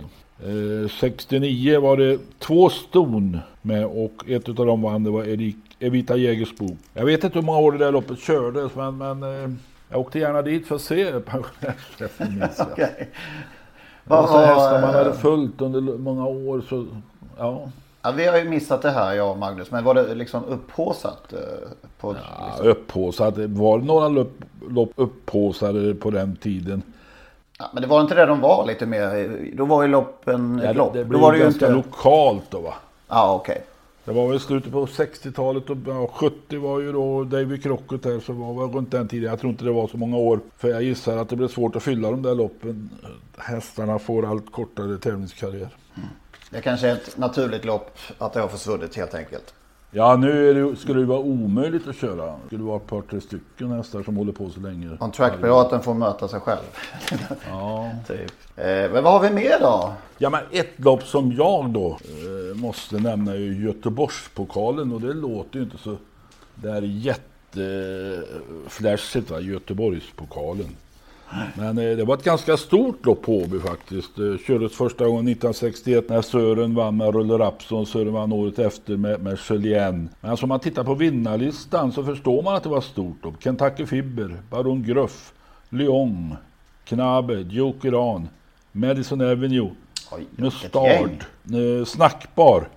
[0.99, 6.17] 69 var det två ston med och ett av dem vann det var Erik, Evita
[6.17, 6.67] Jägersbo.
[6.93, 10.41] Jag vet inte hur många år det där loppet kördes men, men jag åkte gärna
[10.41, 12.89] dit för att se pensionärsträffen okay.
[14.03, 16.85] Vad var hästar man hade följt under många år så
[17.37, 17.71] ja.
[18.01, 21.33] Ja, vi har ju missat det här jag och Magnus, men var det liksom upphåsat?
[21.33, 21.39] Eh,
[21.99, 22.67] på, ja, liksom?
[22.67, 26.81] Upphåsat, var det några lopp, lopp upphåsade på den tiden?
[27.59, 30.73] Ja, men det var inte det de var lite mer, då var ju loppen ja,
[30.73, 30.93] lopp.
[30.93, 31.77] Det, det blev då var det ganska inte...
[31.77, 32.73] lokalt då va?
[33.07, 33.53] Ja okej.
[33.53, 33.63] Okay.
[34.05, 38.19] Det var väl slutet på 60-talet och ja, 70 var ju då David Crockett där
[38.19, 39.29] så var väl runt den tiden.
[39.29, 40.39] Jag tror inte det var så många år.
[40.57, 42.89] För jag gissar att det blev svårt att fylla de där loppen.
[43.37, 45.69] Hästarna får allt kortare tävlingskarriär.
[45.95, 46.09] Mm.
[46.49, 49.53] Det kanske är ett naturligt lopp att det har försvunnit helt enkelt.
[49.91, 52.25] Ja, nu det, skulle det vara omöjligt att köra.
[52.25, 54.97] Det skulle vara ett par, tre stycken hästar som håller på så länge.
[54.99, 56.61] Om trackpiraten får möta sig själv.
[57.49, 57.91] ja.
[58.07, 58.31] typ.
[58.55, 59.93] eh, men vad har vi mer då?
[60.17, 64.91] Ja, men ett lopp som jag då eh, måste nämna är Göteborgspokalen.
[64.91, 65.97] Och det låter ju inte så
[66.55, 69.39] där jätteflashigt, va?
[69.39, 70.75] Göteborgspokalen.
[71.55, 74.15] Men eh, det var ett ganska stort lopp på Åby faktiskt.
[74.15, 77.85] Det kördes första gången 1961 när Sören vann med Rulle Rapson.
[77.85, 80.09] Sören vann året efter med, med Julien.
[80.21, 83.43] Men alltså om man tittar på vinnarlistan så förstår man att det var stort lopp.
[83.43, 85.33] Kentucky Fibber, Baron Gruff,
[85.69, 86.35] Lyon,
[86.85, 88.29] Knabe, Jokeran,
[88.71, 89.69] Madison Avenue,
[90.11, 92.67] Oj, Mustard, eh, Snackbar,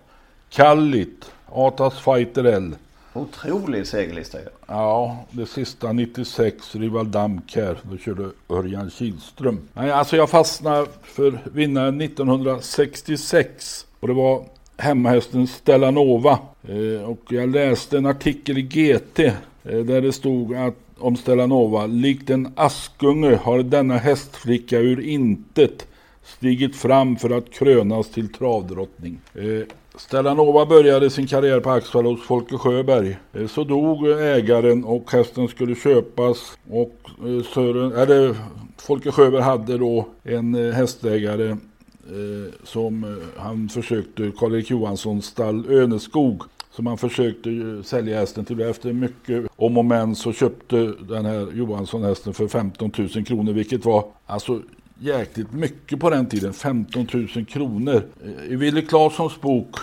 [0.51, 2.75] Kallit, Atas Fighter L.
[3.15, 4.47] Otrolig segerlista ju.
[4.67, 7.79] Ja, det sista 96, Rival Damkär.
[7.83, 9.61] Då körde Örjan Kihlström.
[9.75, 13.87] Nej, alltså jag fastnade för vinnaren 1966.
[14.01, 14.45] Och det var
[14.77, 16.39] hemmahästen Stellanova.
[16.69, 19.19] Eh, och jag läste en artikel i GT.
[19.19, 19.35] Eh,
[19.79, 21.87] där det stod att om Stellanova.
[21.87, 25.87] Likt en askunge har denna hästflicka ur intet
[26.25, 29.21] stigit fram för att krönas till travdrottning.
[29.35, 33.19] Eh, Stellanova började sin karriär på Axvall hos Folke Sjöberg.
[33.33, 38.37] Eh, så dog ägaren och hästen skulle köpas och eh, Sören, eller
[38.79, 46.43] Folke Sjöberg hade då en eh, hästägare eh, som han försökte, Karl-Erik Johansson stall Öneskog
[46.71, 47.51] som han försökte
[47.85, 48.61] sälja hästen till.
[48.61, 50.77] Efter mycket om och men så köpte
[51.09, 54.61] den här Johansson hästen för 15 000 kronor vilket var alltså
[54.99, 56.53] jäkligt mycket på den tiden.
[56.53, 58.03] 15 000 kronor.
[58.49, 59.77] I Wille Claessons bok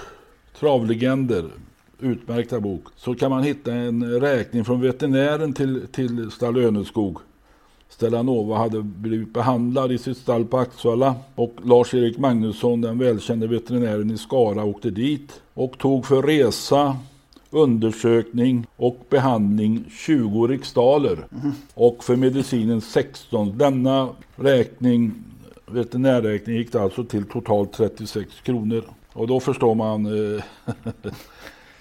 [0.60, 1.46] Travlegender,
[2.00, 7.18] utmärkta bok, så kan man hitta en räkning från veterinären till, till stall Öneskog.
[7.90, 14.12] Stellanova hade blivit behandlad i sitt stall på Axvalla och Lars-Erik Magnusson, den välkände veterinären
[14.12, 16.98] i Skara, åkte dit och tog för resa,
[17.50, 21.52] undersökning och behandling 20 riksdaler mm.
[21.74, 23.58] och för medicinen 16.
[23.58, 25.14] Denna räkning,
[25.66, 28.84] veterinärräkning gick alltså till totalt 36 kronor.
[29.14, 30.44] Och då förstår man eh,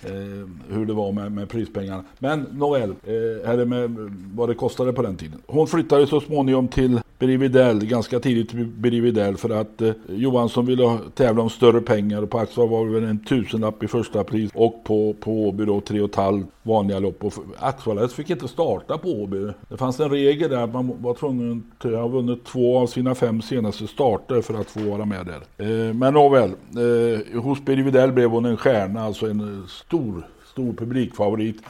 [0.02, 2.04] Eh, hur det var med, med prispengarna.
[2.18, 3.90] Men nåväl, eh, eller med
[4.34, 5.42] vad det kostade på den tiden.
[5.46, 11.42] Hon flyttade så småningom till Berividell, ganska tidigt till för att eh, Johansson ville tävla
[11.42, 12.26] om större pengar.
[12.26, 15.80] På Axvall var det väl en tusenlapp i första pris och på, på Åby då
[15.80, 17.24] tre och ett halvt vanliga lopp.
[17.24, 19.52] Och Axvall fick inte starta på Åby.
[19.68, 23.14] Det fanns en regel där att man var tvungen att ha vunnit två av sina
[23.14, 25.66] fem senaste starter för att få vara med där.
[25.88, 31.62] Eh, men nåväl, eh, hos Berividell blev hon en stjärna, alltså en stor, stor publikfavorit.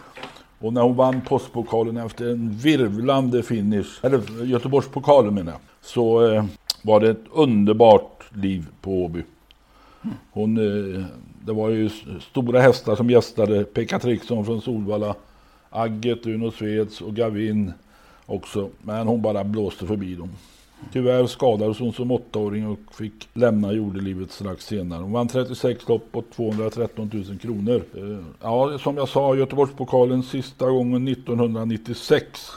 [0.59, 6.44] Och när hon vann postpokalen efter en virvlande finish, eller Göteborgspokalen menar jag, så eh,
[6.83, 9.23] var det ett underbart liv på Åby.
[10.31, 11.05] Hon, eh,
[11.44, 11.90] det var ju
[12.31, 15.14] stora hästar som gästade, Pekka Trixon från Solvalla,
[15.71, 17.73] Agget, Uno Sveds och Gavin
[18.27, 18.68] också.
[18.83, 20.31] Men hon bara blåste förbi dem.
[20.93, 25.03] Tyvärr skadades hon som åttaåring och fick lämna jordelivet strax senare.
[25.03, 27.83] Hon vann 36 lopp och 213 000 kronor.
[27.95, 32.51] Eh, ja, som jag sa, Göteborgspokalen sista gången 1996.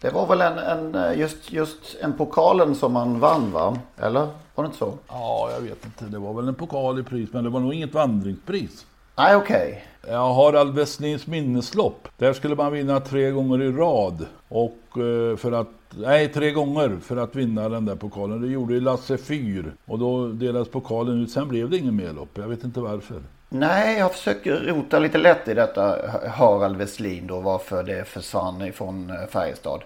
[0.00, 3.78] Det var väl en, en just, just en pokalen som man vann va?
[3.96, 4.98] Eller var det inte så?
[5.08, 6.04] Ja, jag vet inte.
[6.04, 8.86] Det var väl en pokal i pris, men det var nog inget vandringspris.
[9.16, 9.84] Nej, okej.
[10.08, 12.08] Ja, Harald Westlins minneslopp.
[12.18, 14.26] Där skulle man vinna tre gånger i rad.
[14.48, 18.40] Och eh, för att, nej tre gånger för att vinna den där pokalen.
[18.40, 19.72] Det gjorde ju Lasse Fyr.
[19.84, 21.30] Och då delades pokalen ut.
[21.30, 22.28] Sen blev det ingen mer lopp.
[22.34, 23.16] Jag vet inte varför.
[23.48, 25.96] Nej, jag försöker rota lite lätt i detta
[26.30, 27.40] Harald Westlin då.
[27.40, 29.80] Varför det försvann ifrån eh, Färjestad.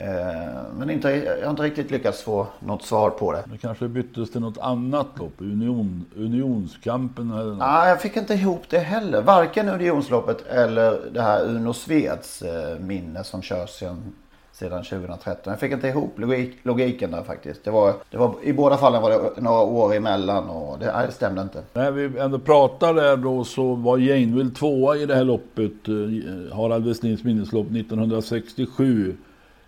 [0.00, 3.44] Eh, Men inte, jag har inte riktigt lyckats få något svar på det.
[3.52, 5.32] Det kanske byttes till något annat lopp.
[5.38, 7.58] Union, unionskampen eller något.
[7.58, 9.22] Nej, jag fick inte ihop det heller.
[9.22, 14.02] Varken Unionsloppet eller det här Uno Sveds eh, minne som körs sedan,
[14.52, 15.50] sedan 2013.
[15.50, 17.64] Jag fick inte ihop logik, logiken där faktiskt.
[17.64, 21.06] Det var, det var, I båda fallen var det några år emellan och det, nej,
[21.06, 21.62] det stämde inte.
[21.72, 25.88] När vi ändå pratar där då så var Janeville tvåa i det här loppet.
[25.88, 29.16] eh, Harald Westlins minneslopp 1967.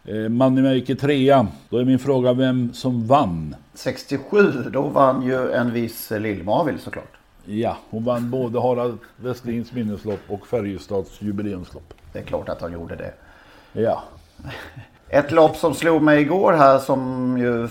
[0.05, 1.47] Eh, Moneymaker trea.
[1.69, 3.57] Då är min fråga vem som vann.
[3.75, 7.17] 67, då vann ju en viss Lill-Marvill såklart.
[7.45, 11.95] Ja, hon vann både Harald Westlins minneslopp och Färjestads jubileumslopp.
[12.13, 13.13] Det är klart att han gjorde det.
[13.73, 14.03] Ja.
[15.09, 17.69] Ett lopp som slog mig igår här som ju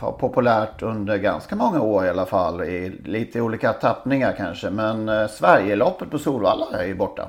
[0.00, 2.62] var populärt under ganska många år i alla fall.
[2.62, 4.70] I lite olika tappningar kanske.
[4.70, 7.28] Men eh, Sverigeloppet på Solvalla är ju borta.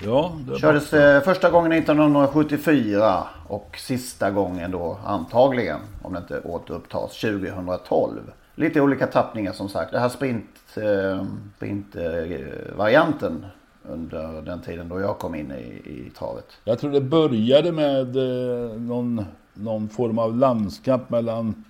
[0.00, 6.40] Ja, det Kördes eh, första gången 1974 och sista gången då antagligen, om det inte
[6.40, 8.20] återupptas, 2012.
[8.54, 9.92] Lite olika tappningar som sagt.
[9.92, 11.24] Det här sprint, eh,
[11.56, 13.46] sprintvarianten
[13.88, 16.46] under den tiden då jag kom in i, i travet.
[16.64, 19.24] Jag tror det började med eh, någon,
[19.54, 21.64] någon form av landskamp mellan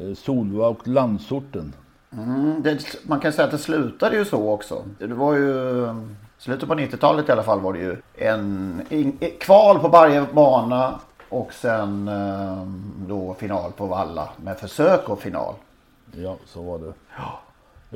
[0.00, 1.72] eh, Solva och landsorten.
[2.12, 4.84] Mm, det, man kan säga att det slutade ju så också.
[4.98, 5.86] Det var ju
[6.38, 11.00] slutet på 90-talet i alla fall var det ju en, en kval på varje bana
[11.28, 12.66] och sen eh,
[13.08, 15.54] då final på Valla med försök och final.
[16.12, 16.92] Ja, så var det.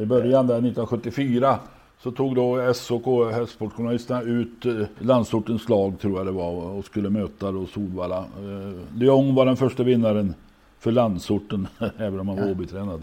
[0.03, 1.59] I början där 1974
[2.03, 7.11] så tog då SOK, Hästsportjournalisterna, ut eh, landsortens lag tror jag det var och skulle
[7.11, 8.19] möta då Solvalla.
[8.19, 10.35] Eh, Lyon var den första vinnaren
[10.79, 13.03] för landsorten, även om han var Åbytränad.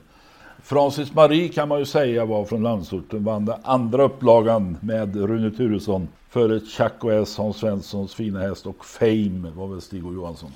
[0.67, 5.51] Francis Marie kan man ju säga var från landsorten, vann den andra upplagan med Rune
[5.51, 10.13] Turesson före Chuck och S, Hans Svenssons fina häst och Fame var väl Stig och
[10.13, 10.51] Johansson.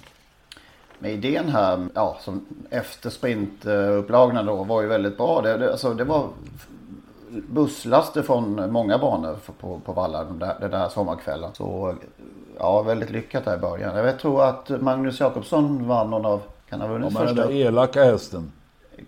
[0.99, 5.41] Men idén här, ja, som efter sprintupplagorna då var ju väldigt bra.
[5.41, 6.27] Det, det, alltså, det var
[7.29, 11.49] busslaster från många banor på, på Valla den där, den där sommarkvällen.
[11.53, 11.95] Så
[12.59, 14.05] ja, väldigt lyckat där i början.
[14.05, 17.51] Jag tror att Magnus Jakobsson vann någon av, kan ha Ja, vunnit den första där
[17.51, 18.51] elaka hästen.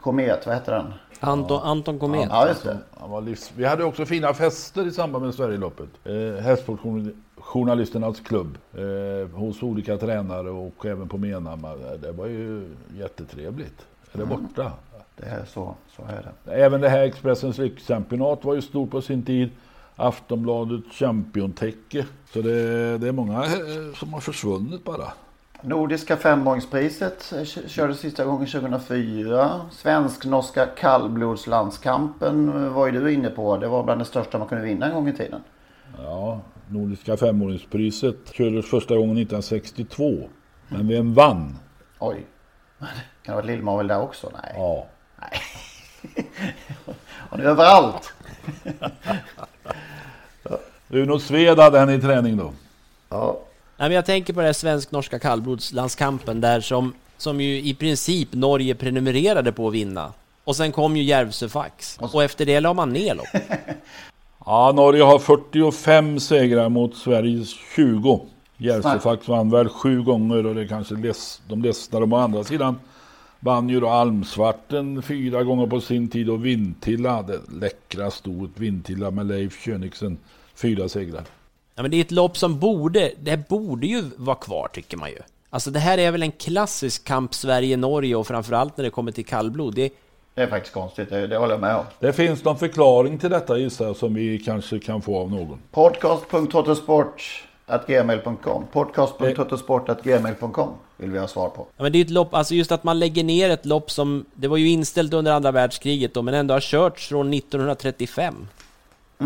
[0.02, 0.94] Komet, vad heter den?
[1.20, 2.28] Anton, Anton Komet.
[2.30, 2.78] Ja, just det.
[3.00, 3.52] Han var livs...
[3.56, 5.90] Vi hade också fina fester i samband med Sverigeloppet.
[6.04, 8.58] Eh, Hästsportjournalisternas klubb.
[8.74, 11.98] Eh, hos olika tränare och även på Menhammar.
[12.02, 13.86] Det var ju jättetrevligt.
[14.12, 14.72] Är det borta?
[15.16, 16.52] Det är så, så är det.
[16.52, 19.50] Även det här Expressens rikschampionat var ju stort på sin tid.
[19.96, 22.06] Aftonbladet Championtäcke.
[22.34, 25.14] Så det, det är många eh, som har försvunnit bara.
[25.66, 29.62] Nordiska femåringspriset eh, kördes sista gången 2004.
[29.72, 33.58] Svensk-norska kallblodslandskampen eh, var ju du inne på.
[33.58, 35.44] Det var bland det största man kunde vinna en gång i tiden.
[35.98, 40.30] Ja, Nordiska femåringspriset kördes första gången 1962.
[40.68, 41.58] Men vem vann?
[42.00, 42.26] Oj.
[42.80, 42.88] Kan
[43.24, 44.32] det ha varit Lill-Marvel där också?
[44.34, 44.54] Nej.
[44.56, 44.88] Ja.
[47.30, 48.14] Han är överallt.
[50.90, 52.54] Uno Sved hade han i träning då.
[53.10, 53.40] Ja.
[53.78, 58.34] Nej, men jag tänker på den här svensk-norska kallblodslandskampen där som, som ju i princip
[58.34, 60.14] Norge prenumererade på att vinna.
[60.44, 61.98] Och sen kom ju Järvsöfax.
[62.00, 63.44] Och efter det la man ner loppet.
[64.46, 68.22] Ja, Norge har 45 segrar mot Sveriges 20.
[68.58, 72.00] Järvsöfax vann väl sju gånger och det kanske less, de ledsnar.
[72.00, 72.80] De å andra sidan
[73.40, 79.12] vann ju då Almsvarten fyra gånger på sin tid och Vintilla, det läckra stort Vintilla
[79.12, 80.18] med Leif Königsen,
[80.56, 81.24] fyra segrar.
[81.76, 85.10] Ja, men det är ett lopp som borde, det borde ju vara kvar tycker man
[85.10, 85.18] ju.
[85.50, 89.26] Alltså det här är väl en klassisk kamp Sverige-Norge och framförallt när det kommer till
[89.26, 89.76] kallblod.
[89.76, 89.90] Det,
[90.34, 91.84] Det är faktiskt konstigt, det, det håller jag med om.
[92.00, 95.60] Det finns någon förklaring till detta gissar jag som vi kanske kan få av någon.
[95.72, 101.68] Podcast.totosport.gmail.com Podcast.totosport.gmail.com vill vi ha svar på.
[101.78, 104.26] ja, men det är ett lopp, alltså just att man lägger ner ett lopp som,
[104.34, 108.48] det var ju inställt under andra världskriget då, men ändå har körts från 1935.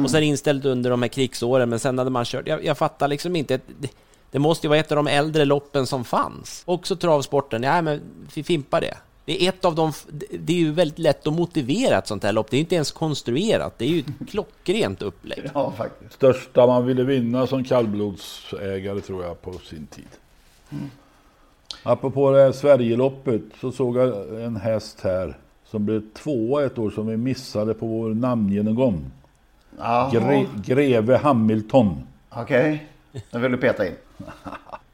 [0.03, 3.07] Och sen inställt under de här krigsåren, men sen hade man kört, jag, jag fattar
[3.07, 3.91] liksom inte, det,
[4.31, 6.63] det måste ju vara ett av de äldre loppen som fanns.
[6.65, 8.01] Också travsporten, ja men
[8.35, 8.97] vi fimpar det.
[9.25, 9.91] Det är ett av de,
[10.39, 12.91] det är ju väldigt lätt att motivera ett sånt här lopp, det är inte ens
[12.91, 15.49] konstruerat, det är ju ett klockrent upplägg.
[15.53, 16.13] Ja, faktiskt.
[16.13, 20.07] Största man ville vinna som kallblodsägare tror jag på sin tid.
[21.83, 26.89] Apropå det här Sverigeloppet så såg jag en häst här som blev tvåa ett år
[26.89, 29.11] som vi missade på vår namngenomgång.
[30.11, 32.03] Gre Greve Hamilton.
[32.29, 32.87] Okej,
[33.31, 33.93] nu vill du peta in.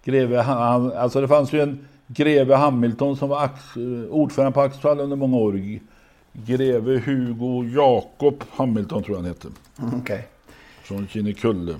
[0.04, 3.50] Greve, han, alltså det fanns ju en Greve Hamilton som var
[4.10, 5.80] ordförande på Axevall under många år.
[6.34, 9.48] Greve Hugo Jakob Hamilton tror jag han hette.
[9.82, 10.28] Mm, Okej.
[10.84, 11.76] Från Kinnekulle.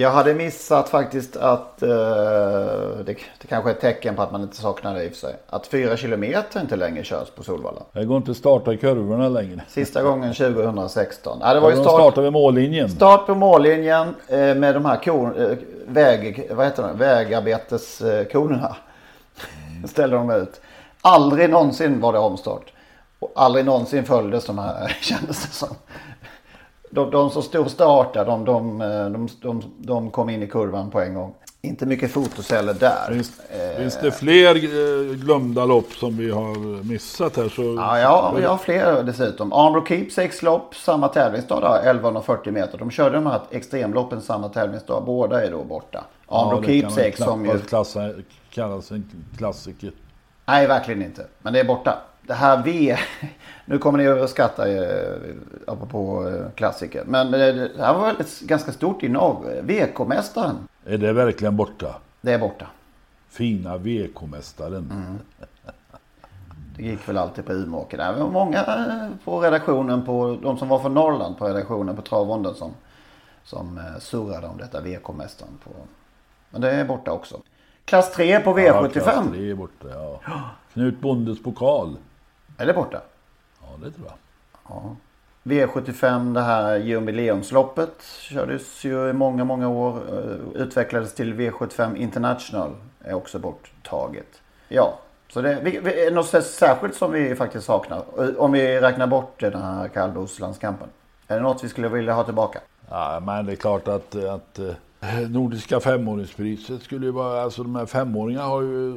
[0.00, 4.42] Jag hade missat faktiskt att, eh, det, det kanske är ett tecken på att man
[4.42, 7.82] inte saknar det i och för sig, att fyra kilometer inte längre körs på Solvalla.
[7.92, 9.60] Det går inte att starta i kurvorna längre.
[9.68, 11.38] Sista gången 2016.
[11.40, 12.90] Ja, det var ju de start, startar vid mållinjen.
[12.90, 18.76] start på mållinjen eh, med de här kon, eh, väg, vad heter det, vägarbeteskorna.
[19.88, 20.60] Ställde de ut.
[21.00, 22.72] Aldrig någonsin var det omstart.
[23.18, 25.76] Och aldrig någonsin följdes de här, kändes det som.
[26.90, 28.78] De, de som stod start där, de, de,
[29.12, 31.34] de, de, de kom in i kurvan på en gång.
[31.62, 33.12] Inte mycket fotoceller där.
[33.12, 33.40] Finns,
[33.76, 37.62] finns det fler eh, glömda lopp som vi har missat här så...
[37.62, 39.52] Ja, ja, vi har fler dessutom.
[39.52, 42.78] Armbro Keepsakes lopp, samma tävlingsdag där, 1140 meter.
[42.78, 45.02] De körde de här extremloppen samma tävlingsdag.
[45.06, 46.04] Båda är då borta.
[46.28, 47.58] Armbro kan man Keepsakes som ju...
[47.58, 48.10] klassa,
[48.50, 49.92] kallas en klassiker.
[50.46, 51.26] Nej, verkligen inte.
[51.42, 51.98] Men det är borta.
[52.22, 52.96] Det här V...
[53.70, 55.18] Nu kommer ni överskatta eh,
[55.66, 57.04] apropå eh, klassiker.
[57.06, 59.46] Men eh, det här var väl ett ganska stort innehav.
[59.62, 60.56] VK-mästaren.
[60.86, 61.96] Är det verkligen borta?
[62.20, 62.66] Det är borta.
[63.28, 64.90] Fina VK-mästaren.
[64.92, 65.18] Mm.
[66.76, 67.98] Det gick väl alltid på Umeåker.
[67.98, 72.02] Det var många eh, på redaktionen, på, de som var från Norrland på redaktionen på
[72.02, 72.70] Travronden som,
[73.44, 75.58] som eh, surrade om detta VK-mästaren.
[75.64, 75.70] På.
[76.50, 77.40] Men det är borta också.
[77.84, 78.90] Klass 3 på Ja, V75.
[78.90, 80.20] klass tre är borta, ja.
[80.72, 81.96] Knut Bondes pokal.
[82.58, 83.00] är det borta?
[83.70, 84.14] Ja, det tror jag.
[84.68, 84.96] Ja.
[85.42, 89.96] V75, det här jubileumsloppet kördes ju i många, många år.
[90.08, 92.70] eh, Utvecklades till V75 International.
[93.04, 94.42] Är också borttaget.
[94.68, 94.98] Ja,
[95.28, 98.02] så det är något särskilt som vi faktiskt saknar.
[98.18, 100.88] Eh, Om vi räknar bort den här kallblodslandskampen.
[101.28, 102.60] Är det något vi skulle vilja ha tillbaka?
[102.90, 104.74] Ja, men det är klart att, att eh,
[105.30, 108.94] Nordiska femåringspriset skulle ju vara, alltså de här femåringarna har ju,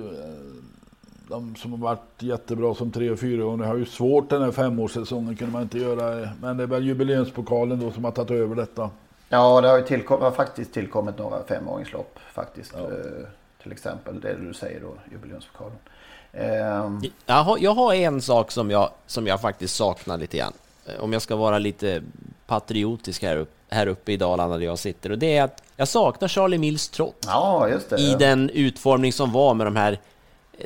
[1.32, 5.36] de som har varit jättebra som tre och fyraåringar har ju svårt den här femårssäsongen
[5.36, 8.90] kunde man inte göra, men det är väl jubileumspokalen då som har tagit över detta.
[9.30, 12.74] Ja, det har ju tillkom, har faktiskt tillkommit några femåringslopp faktiskt.
[12.76, 12.82] Eh,
[13.64, 15.76] till exempel det du säger då, jubileumspokalen.
[16.34, 20.54] Ehm, Jag har, jag har en sak som jag, som jag faktiskt saknar lite grann.
[20.86, 22.02] Eh, Om jag ska vara lite
[22.48, 25.12] patriotisk här, upp, här uppe i Dalarna där jag sitter.
[25.12, 27.26] Och det är att jag saknar Charlie Mills trott.
[27.28, 27.70] ja.
[27.98, 30.00] I den utformning som var med de här...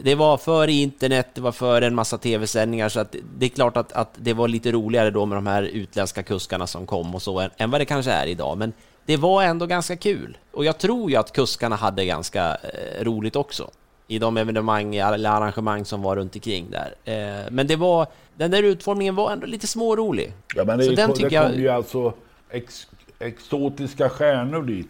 [0.02, 3.78] Det var före internet, det var före en massa tv-sändningar, så att det är klart
[3.78, 7.22] att, att det var lite roligare då med de här utländska kuskarna som kom och
[7.22, 8.58] så, än, än vad det kanske är idag.
[8.58, 8.74] Men
[9.06, 10.38] det var ändå ganska kul.
[10.52, 13.70] Och jag tror ju att kuskarna hade ganska eh, roligt också
[14.08, 16.96] i de evenemang eller arrangemang som var runt omkring där.
[17.06, 20.34] Eh, men det var, den där utformningen var ändå lite smårolig.
[20.56, 22.14] Ja, men det, Så är- den det tycker jag- kom ju alltså
[22.50, 22.88] ex,
[23.20, 24.88] exotiska stjärnor dit.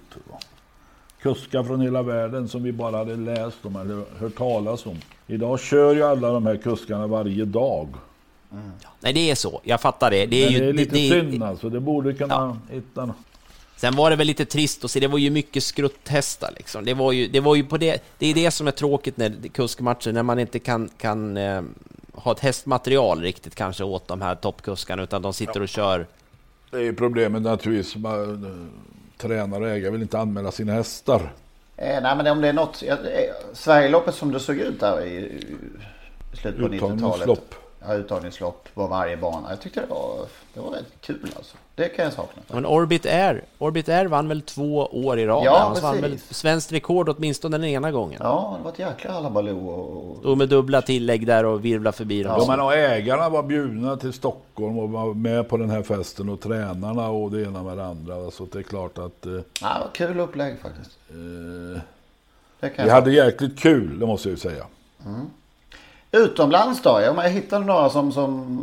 [1.26, 4.98] Kuskar från hela världen som vi bara hade läst om eller hört talas om.
[5.28, 7.88] Idag kör ju alla de här kuskarna varje dag.
[9.00, 9.62] Nej, det är så.
[9.64, 10.26] Jag fattar det.
[10.26, 11.70] Det är, ju, det är lite det- synd alltså.
[11.70, 13.16] Det borde kunna hitta något.
[13.76, 16.86] Sen var det väl lite trist att se, det var ju mycket skrutthästar liksom.
[16.86, 19.34] Det var ju, det var ju på det, det är det som är tråkigt när
[19.54, 21.62] kuskmatcher, när man inte kan, kan eh,
[22.14, 26.08] ha ett hästmaterial riktigt kanske åt de här toppkuskarna, utan de sitter och kör.
[26.72, 27.96] Det är problemet naturligtvis.
[29.18, 31.34] Tränare och ägare vill inte anmäla sina hästar.
[31.78, 32.84] Eh, nej men om det är något.
[32.84, 32.96] Eh,
[33.54, 35.16] Sverigeloppet som det såg ut där i,
[36.34, 37.40] i slutet på 90-talet.
[37.94, 38.68] Uttagningslopp.
[38.74, 39.50] På varje bana.
[39.50, 40.16] Jag tyckte det var,
[40.54, 41.58] det var rätt kul alltså.
[41.76, 42.42] Det kan jag sakna.
[42.48, 45.46] Men Orbit Air, Orbit Air vann väl två år i rad?
[45.46, 45.58] Ja.
[45.74, 46.38] Han vann väl precis.
[46.38, 48.20] svenskt rekord åtminstone den ena gången.
[48.24, 49.68] Ja, det var ett jäkla halabaloo.
[49.70, 50.18] Och...
[50.20, 52.36] Stod med dubbla tillägg där och virvla förbi dem.
[52.40, 56.30] Ja, men och ägarna var bjudna till Stockholm och var med på den här festen
[56.30, 58.32] och tränarna och det ena med det andra.
[58.32, 60.98] Så det är klart att eh, Ja, det var kul upplägg faktiskt.
[61.10, 61.82] eh,
[62.60, 64.66] Det kan vi jag hade jäkligt kul, det måste jag ju säga.
[66.12, 67.02] Utomlands då?
[67.02, 68.60] Jag hittade några som, som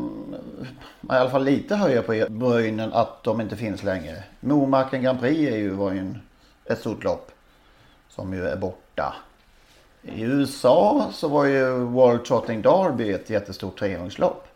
[1.03, 4.25] i alla fall lite höjer på brynen att de inte finns längre.
[4.41, 6.19] Momarken Grand Prix är ju, var ju en,
[6.65, 7.31] ett stort lopp
[8.09, 9.15] som ju är borta.
[10.03, 14.49] I USA så var ju World Trotting Derby ett jättestort trehjulslopp.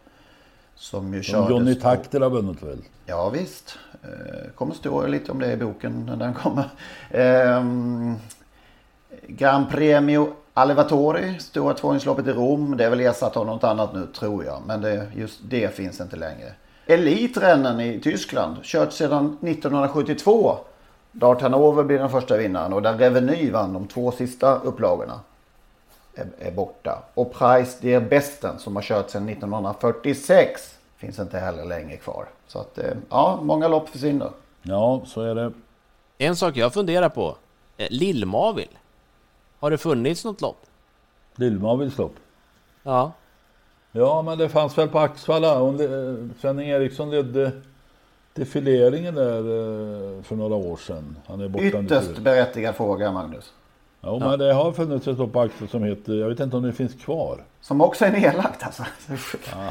[0.74, 2.78] Som ju kördes Johnny Takter har vunnit väl?
[3.06, 3.78] Ja visst.
[4.02, 6.70] Eh, kommer stå lite om det i boken när den kommer.
[7.10, 8.14] Ehm,
[9.26, 12.76] Gran Premio Allevatori, stora tvåhjulsloppet i Rom.
[12.76, 14.62] Det är väl ersatt av något annat nu tror jag.
[14.66, 16.52] Men det, just det finns inte längre.
[16.86, 20.56] Elitrennen i Tyskland, kört sedan 1972.
[21.12, 25.20] Dart Hanover blir den första vinnaren och där Reveny vann de två sista upplagorna.
[26.14, 27.02] är, är borta.
[27.14, 32.26] Och Price der Besten som har kört sedan 1946 finns inte heller längre kvar.
[32.46, 34.30] Så att eh, ja, många lopp försvinner.
[34.62, 35.52] Ja, så är det.
[36.18, 37.36] En sak jag funderar på.
[37.76, 38.68] Eh, Lill-Mavil.
[39.66, 40.66] Har det funnits något lopp?
[41.36, 42.14] Lill-Mavils lopp.
[42.82, 43.12] Ja.
[43.92, 45.54] Ja, men det fanns väl på Axvalla.
[45.54, 47.52] Eh, Sven Eriksson ledde
[48.34, 51.16] defileringen där eh, för några år sedan.
[51.26, 52.20] Han är borta nu, Ytterst tyvärr.
[52.20, 53.52] berättigad fråga Magnus.
[54.00, 56.62] Ja, men det har funnits ett lopp på Axvalla som heter, jag vet inte om
[56.62, 57.44] det finns kvar.
[57.60, 58.84] Som också är nedlagt alltså.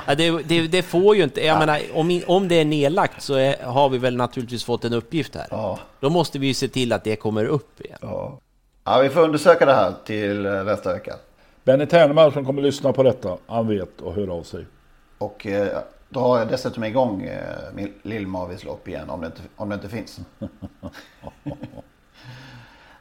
[0.07, 1.45] Ja, det, det, det får ju inte...
[1.45, 4.93] Jag menar, om, om det är nedlagt så är, har vi väl naturligtvis fått en
[4.93, 5.47] uppgift här.
[5.51, 5.79] Ja.
[5.99, 7.99] Då måste vi ju se till att det kommer upp igen.
[8.01, 8.39] Ja.
[8.85, 11.15] Ja, vi får undersöka det här till eh, nästa vecka.
[11.63, 14.65] Benny Ternemar som kommer lyssna på detta, han vet och hör av sig.
[15.17, 15.79] Och eh,
[16.09, 19.89] drar jag dessutom igång eh, min Lill-Mavis lopp igen om det, inte, om det inte
[19.89, 20.19] finns.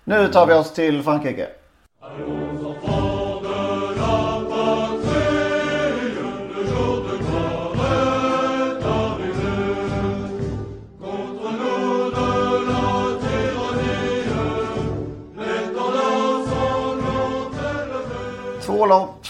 [0.04, 1.48] nu tar vi oss till Frankrike.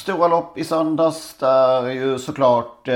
[0.04, 2.94] Stora lopp i söndags där ju såklart eh,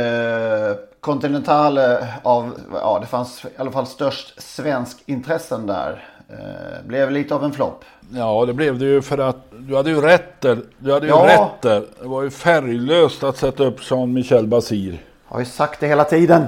[1.00, 6.04] Continentale av, ja det fanns i alla fall störst svensk intressen där.
[6.28, 7.84] Eh, blev lite av en flopp.
[8.14, 10.58] Ja, det blev det ju för att du hade ju rätt där.
[10.78, 11.26] Du hade ju Ja.
[11.26, 11.84] rätt där.
[12.02, 15.00] Det var ju färglöst att sätta upp Jean-Michel Basir.
[15.24, 16.44] Har ju sagt det hela tiden.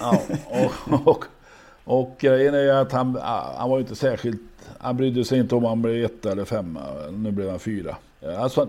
[0.00, 1.24] Ja, och, och,
[1.84, 3.18] och grejen är ju att han,
[3.56, 4.40] han var ju inte särskilt...
[4.78, 6.80] Han brydde sig inte om han blev ett eller femma.
[7.10, 7.96] Nu blev han fyra.
[8.38, 8.68] Alltså, eh,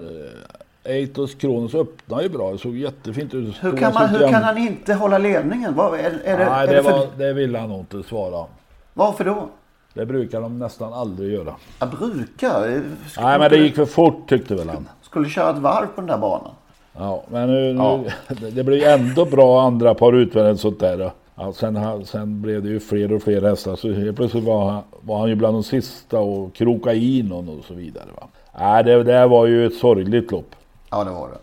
[0.86, 2.52] Eitos Kronos öppnade ju bra.
[2.52, 3.56] Det såg jättefint ut.
[3.62, 5.76] Hur kan, man, hur kan han inte hålla ledningen?
[5.76, 8.46] Vad, är, är det, Nej, det, det för, var, det ville han nog inte svara.
[8.94, 9.50] varför då?
[9.94, 11.56] Det brukar de nästan aldrig göra.
[11.80, 12.68] Jag brukar.
[12.76, 14.90] eh, Skulle, Nej, men det gick för fort tyckte väl han.
[15.02, 16.52] skulle köra ett varv på den där banan.
[16.98, 18.10] Ja, men nu, nu,
[18.52, 21.12] det blev ju ändå bra andra par utvändigt sånt där.
[21.36, 24.84] Ja, sen, sen blev det ju fler och fler hästar så helt plötsligt var han,
[25.02, 28.06] var han ju bland de sista och kroka i någon och så vidare.
[28.16, 28.28] Va?
[28.60, 30.56] Nej, det där var ju ett sorgligt lopp.
[30.96, 31.38] Ja, det var det.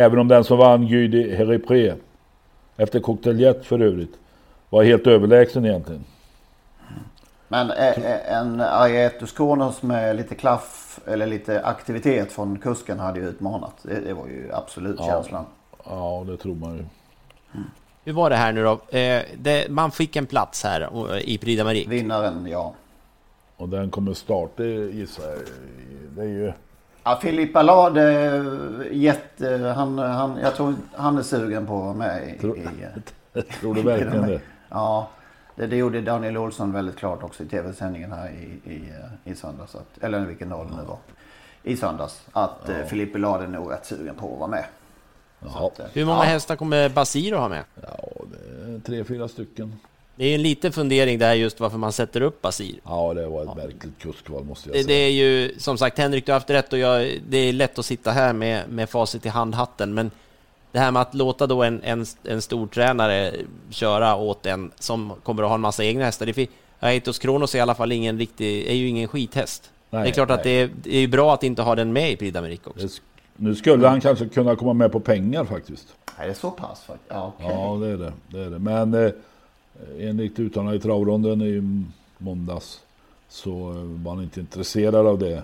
[0.00, 1.94] Även om den som vann Guy de Herrepré,
[2.76, 4.18] efter Cocktailjet för övrigt,
[4.70, 6.04] var helt överlägsen egentligen.
[7.48, 7.70] Men
[8.28, 13.74] en Arietus Kronos med lite klaff eller lite aktivitet från kusken hade ju utmanat.
[13.82, 15.06] Det, det var ju absolut Ja.
[15.06, 15.44] känslan.
[15.84, 16.84] Ja, det tror man ju.
[18.04, 18.98] Hur var det här nu då?
[18.98, 20.88] Eh, det, man fick en plats här
[21.18, 21.86] i Prix.
[21.88, 22.74] Vinnaren, ja.
[23.56, 25.38] Och den kommer starta gissar jag.
[26.16, 26.52] Det är ju...
[27.04, 28.44] Ja, Filip Allard, eh,
[28.92, 32.38] jätte, han, han, jag tror han är sugen på att vara med i...
[32.38, 32.64] Tror- i
[33.34, 34.40] eh, Tror du verkligen det?
[34.68, 35.08] Ja,
[35.56, 38.90] det, det gjorde Daniel Olsson väldigt klart också i tv-sändningen här i, i,
[39.24, 39.74] eh, i söndags.
[39.74, 40.98] Att, eller vilken dag det nu var.
[41.62, 42.22] I söndags.
[42.32, 42.86] Att ja.
[42.86, 44.64] Filip Allard är nog rätt sugen på att vara med.
[45.40, 47.64] Ja, att, eh, Hur många hästar kommer Basir att ha med?
[47.82, 47.98] ja
[48.30, 49.76] det är tre, fyra stycken.
[50.20, 52.74] Det är ju en liten fundering där just varför man sätter upp Basir.
[52.84, 54.96] Ja, det var ett märkligt kuskval måste jag Det, säga.
[54.96, 57.78] det är ju som sagt Henrik, du har haft rätt och jag, det är lätt
[57.78, 60.10] att sitta här med, med facit i handhatten men
[60.72, 63.32] det här med att låta då en, en, en stor tränare
[63.70, 66.26] köra åt en som kommer att ha en massa egna hästar.
[66.26, 66.46] Det
[66.80, 69.70] Aitos Kronos är i alla fall ingen riktig, är ju ingen skithäst.
[69.90, 70.62] Nej, det är klart att det nej.
[70.62, 72.80] är, det är bra att inte ha den med i Prix d'Amérique också.
[72.80, 73.00] Det sk-
[73.36, 75.86] Nu skulle han kanske kunna komma med på pengar faktiskt.
[76.16, 76.80] Är det så pass?
[76.82, 77.10] faktiskt?
[77.10, 77.50] Ja, okej.
[77.54, 78.12] Ja, det är det.
[78.28, 78.58] det, är det.
[78.58, 79.10] Men eh,
[79.98, 81.84] enligt uttalande i travronden i
[82.18, 82.80] måndags
[83.28, 85.42] så eh, var han inte intresserad av det,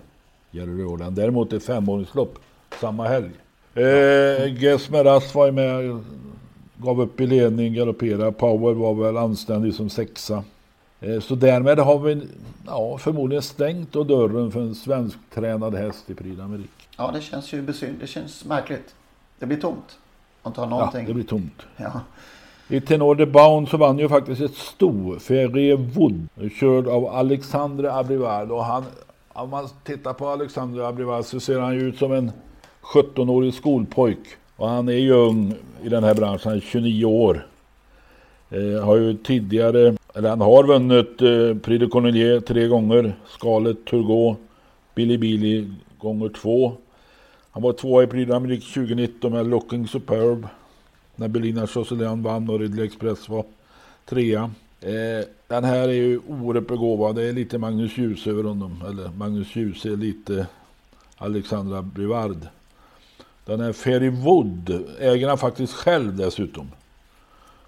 [0.51, 1.15] Jerry Riordan.
[1.15, 2.39] Däremot ett femåringslopp
[2.81, 3.31] samma helg.
[3.75, 6.05] Eh, Gesmeras var med,
[6.77, 8.33] gav upp i ledning, galopperade.
[8.33, 10.45] Power var väl anständig som sexa.
[11.01, 12.23] Eh, så därmed har vi
[12.67, 16.87] ja, förmodligen stängt då dörren för en svensktränad häst i Prix d'Amérique.
[16.99, 18.95] Ja, det känns ju besyn- Det känns märkligt.
[19.39, 19.99] Det blir tomt.
[20.43, 21.07] Man tar Ja, någonting.
[21.07, 21.63] det blir tomt.
[21.77, 22.01] Ja.
[22.69, 26.29] I Tenor de Bound så vann ju faktiskt ett sto, Ferré Wood,
[26.61, 28.51] körd av Alexandre Abrivard.
[28.51, 28.85] Och han,
[29.33, 32.33] om man tittar på Alexandre Abrivard så ser han ju ut som en
[32.83, 34.19] 17-årig skolpojk.
[34.57, 37.47] Och han är ju ung i den här branschen, han är 29 år.
[38.51, 43.15] Eh, har ju tidigare, eller han har vunnit eh, Prix de Cornelier tre gånger.
[43.27, 44.39] Scarlett, Turgot,
[44.95, 46.73] Billy Billy gånger två.
[47.51, 50.47] Han var tvåa i Prix d'Amérique 2019 med Looking Superb.
[51.17, 53.45] När Belina Josselin vann och Ridley Express var
[54.05, 54.51] trea.
[54.81, 57.17] Eh, den här är ju oerhört begåvad.
[57.17, 58.85] Det är lite Magnus Djuse över honom.
[58.89, 60.47] Eller Magnus Djuse är lite
[61.17, 62.39] Alexandra Brivard.
[63.45, 66.69] Den här Ferry Wood äger han faktiskt själv dessutom.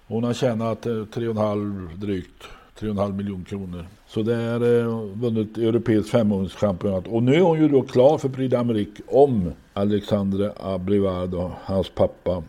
[0.07, 2.43] Hon har tjänat eh, 3,5 drygt
[2.79, 3.85] 3,5 miljoner kronor.
[4.07, 7.07] Så det är eh, vunnit europeiskt femåringschampionat.
[7.07, 11.89] Och nu är hon ju då klar för Prix d'Amérique om Alexandre Abrivard och hans
[11.89, 12.43] pappa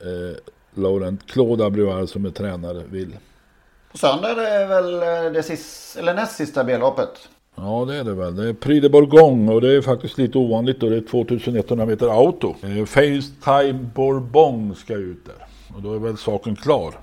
[0.00, 0.36] eh,
[0.74, 3.16] Laurent Claude Abrivard som är tränare vill.
[3.92, 4.94] På söndag är det väl
[5.26, 7.28] eh, det sista, eller näst sista B-loppet.
[7.56, 8.36] Ja det är det väl.
[8.36, 10.88] Det är Prix de Bourgogne och det är faktiskt lite ovanligt då.
[10.88, 12.54] Det är 2100 meter auto.
[12.62, 15.46] Eh, Facetime Bourbon ska ut där.
[15.76, 16.94] Och då är väl saken klar.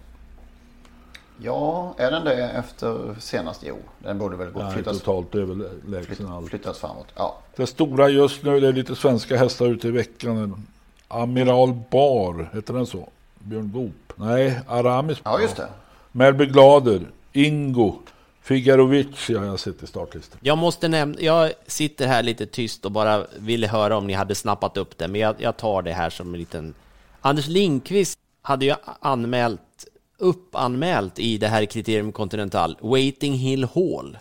[1.44, 3.64] Ja, är den det efter senast?
[3.68, 6.50] Jo, den borde väl gå Nej, flyttas, totalt överlägsen flytt, allt.
[6.50, 7.08] flyttas framåt.
[7.16, 7.38] Ja.
[7.56, 10.66] Det stora just nu det är lite svenska hästar ute i veckan.
[11.12, 13.09] Amiral Bar, heter den så?
[13.39, 14.14] Björn Goop?
[14.16, 15.18] Nej, Aramis.
[15.24, 15.68] ja, just det.
[16.12, 17.01] Melby Glader,
[17.34, 17.93] Ingo,
[18.41, 20.39] Figarovici har jag sett i startlistan.
[20.41, 24.36] Jag måste nämna, jag sitter här lite tyst och bara ville höra om ni hade
[24.36, 26.74] snappat upp det, men jag, jag tar det här som en liten...
[27.22, 29.86] Anders Lindqvist hade ju anmält,
[30.18, 34.18] uppanmält i det här Kriterium Continental, Waiting Hill Hall.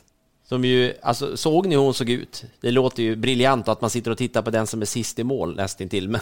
[0.49, 2.45] Som ju, alltså såg ni hur hon såg ut?
[2.61, 5.25] Det låter ju briljant att man sitter och tittar på den som är sist i
[5.25, 6.21] mål nästintill, men,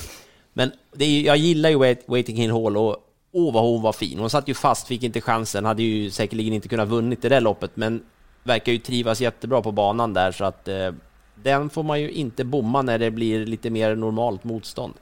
[0.59, 2.97] men det är, ju- jag gillar ju Wait- Waiting Hill Hall och
[3.33, 4.19] åh vad hon var fin.
[4.19, 7.41] Hon satt ju fast, fick inte chansen, hade ju säkerligen inte kunnat vunnit det där
[7.41, 8.03] loppet, men
[8.43, 10.91] verkar ju trivas jättebra på banan där, så att eh,
[11.35, 14.95] den får man ju inte bomma när det blir lite mer normalt motstånd.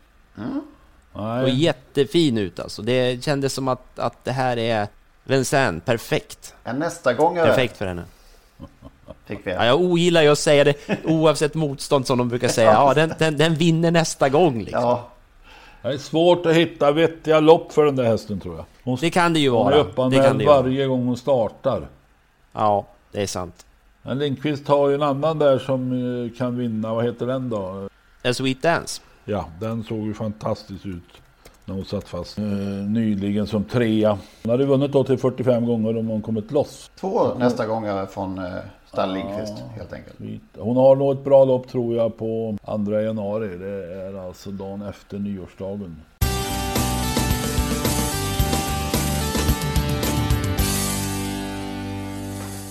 [1.12, 2.82] Och Nej, jättefin ut alltså.
[2.82, 4.86] Det kändes som att, att det här är
[5.24, 6.54] Vincent, perfekt.
[6.64, 8.02] En nästa gång Perfekt för henne.
[9.26, 9.50] Fick vi.
[9.50, 12.72] Ja, jag ogillar ju att säga det oavsett motstånd som de brukar säga.
[12.72, 14.80] Ja, den, den, den vinner nästa gång liksom.
[14.82, 15.08] Ja,
[15.88, 18.64] det är svårt att hitta vettiga lopp för den där hästen tror jag.
[18.84, 20.08] Hon, Det kan det ju hon är vara.
[20.10, 20.62] Det ju vara.
[20.62, 21.88] varje gång hon startar.
[22.52, 23.66] Ja, det är sant.
[24.02, 26.94] Men Lindqvist har ju en annan där som eh, kan vinna.
[26.94, 27.88] Vad heter den då?
[28.24, 29.02] A Sweet Dance.
[29.24, 31.02] Ja, den såg ju fantastiskt ut.
[31.68, 34.18] När hon satt fast eh, nyligen som trea.
[34.42, 36.90] Hon hade vunnit då till 45 gånger om hon kommit loss.
[37.00, 38.44] två nästa gånger från eh,
[38.92, 40.42] Stan Lindqvist helt enkelt.
[40.58, 43.56] Hon har nog ett bra lopp tror jag på 2 januari.
[43.58, 45.96] Det är alltså dagen efter nyårsdagen.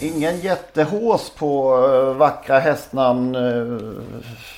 [0.06, 4.04] Ingen jättehås på eh, vackra hästnamn eh,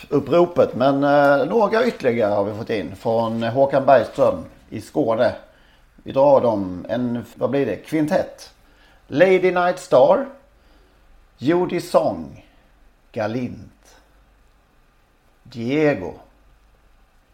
[0.10, 5.36] uppropet men eh, några ytterligare har vi fått in från Håkan Bergström i Skåne.
[5.96, 8.54] Vi drar dem en, vad blir det, kvintett.
[9.08, 10.26] Lady Night Star,
[11.38, 12.46] Judy Song,
[13.12, 13.96] Galint,
[15.44, 16.14] Diego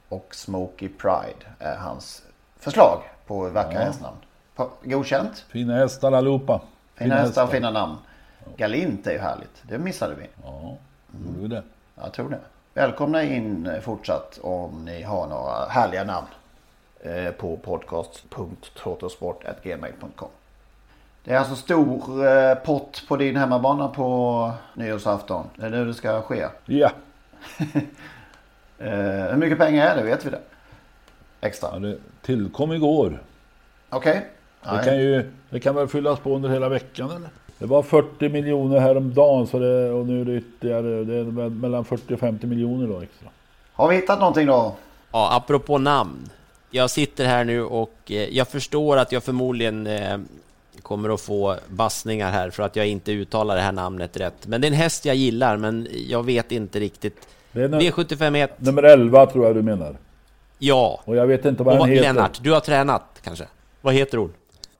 [0.09, 2.23] och Smokey Pride är hans
[2.59, 4.17] förslag på vackra hästnamn.
[4.55, 5.45] Pa- Godkänt?
[5.49, 6.61] Fina hästar allihopa.
[7.03, 7.97] Fina hästar fina namn.
[8.57, 9.63] Galint är ju härligt.
[9.63, 10.27] Det missade vi.
[10.43, 10.77] Ja,
[11.25, 11.63] gjorde vi det.
[11.95, 12.39] Jag tror det.
[12.73, 16.27] Välkomna in eh, fortsatt om ni har några härliga namn
[17.01, 20.29] eh, på podcast.trottosport.gmail.com
[21.23, 25.45] Det är alltså stor eh, pott på din hemmabana på nyårsafton.
[25.55, 26.47] Det är nu det ska ske.
[26.65, 26.91] Ja,
[28.77, 30.03] Hur mycket pengar är det?
[30.03, 30.41] Vet vi det?
[31.41, 31.69] Extra.
[31.73, 33.21] ja det tillkom igår.
[33.89, 34.13] Okej.
[34.13, 34.25] Det
[34.65, 34.85] Nej.
[34.85, 37.29] kan ju det kan väl fyllas på under hela veckan eller?
[37.59, 41.85] Det var 40 miljoner häromdagen så det, och nu är det ytterligare det är mellan
[41.85, 43.29] 40 och 50 miljoner då extra.
[43.73, 44.75] Har vi hittat någonting då?
[45.11, 46.29] Ja, apropå namn.
[46.71, 50.17] Jag sitter här nu och eh, jag förstår att jag förmodligen eh,
[50.81, 54.47] kommer att få bassningar här för att jag inte uttalar det här namnet rätt.
[54.47, 57.27] Men det är en häst jag gillar, men jag vet inte riktigt.
[57.51, 59.95] Det är num- V751, nummer 11 tror jag du menar.
[60.59, 61.01] ja.
[61.05, 62.13] Och jag vet inte vad Och den heter.
[62.13, 63.45] Lennart, du har tränat kanske?
[63.81, 64.33] Vad heter hon?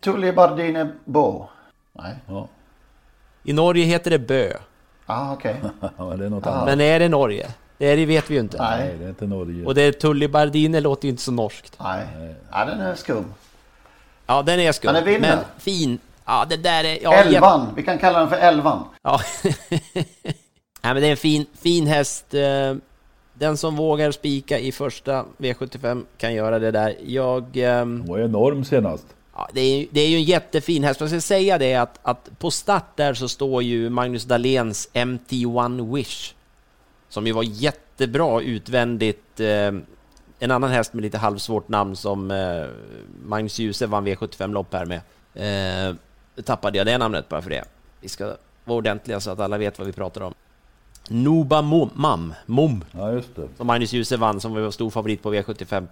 [0.03, 1.45] Tully Bardine Bo?
[1.91, 2.15] Nej.
[2.27, 2.47] Ja,
[3.43, 4.53] I Norge heter det Bö.
[5.05, 5.55] Ah, okej.
[5.97, 6.65] ja, det är något annat.
[6.65, 7.47] Men är det Norge?
[7.77, 8.57] Det är det vet vi ju inte.
[8.57, 8.79] Nej.
[8.87, 9.65] Nej, det är inte Norge.
[9.65, 11.77] Och det är Tully Bardine låter ju inte så norskt.
[11.83, 12.07] Nej.
[12.51, 13.33] Ja, den är skum.
[14.25, 14.93] Ja, den är skum.
[14.93, 15.35] Men den vinner.
[15.35, 15.99] Men fin.
[16.25, 16.97] Ja, det där är...
[17.03, 17.67] Ja, Elvan.
[17.75, 18.83] Vi kan kalla den för Elvan.
[19.01, 19.19] Ja.
[20.81, 22.33] Nej, men det är en fin, fin häst.
[22.33, 22.75] Eh,
[23.33, 26.95] Den som vågar spika i första V75 kan göra det där.
[27.05, 27.57] Jag...
[27.57, 29.05] ehm, Hon var enorm senast.
[29.43, 30.99] Ja, det, är, det är ju en jättefin häst.
[30.99, 35.95] Jag ska säga det att, att på start där så står ju Magnus Dahléns MT1
[35.95, 36.33] Wish.
[37.09, 39.39] Som ju var jättebra utvändigt.
[39.39, 39.71] Eh,
[40.39, 42.65] en annan häst med lite halvsvårt namn som eh,
[43.25, 45.01] Magnus Djuse vann V75-lopp här med.
[45.89, 45.95] Eh,
[46.43, 47.63] tappade jag det namnet bara för det.
[48.01, 48.25] Vi ska
[48.65, 50.33] vara ordentliga så att alla vet vad vi pratar om.
[51.09, 53.47] Noba Mom, Mam, Mom, Ja, just det.
[53.57, 55.87] som Magnus Djuse vann, som var stor favorit på V75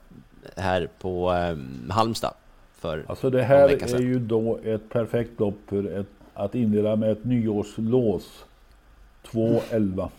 [0.58, 1.58] här på eh,
[1.94, 2.34] Halmstad.
[2.82, 6.96] För Alltså det här vecka är ju då ett perfekt lopp för ett, att inleda
[6.96, 8.46] med ett nyårslås.
[9.32, 10.10] 2.11.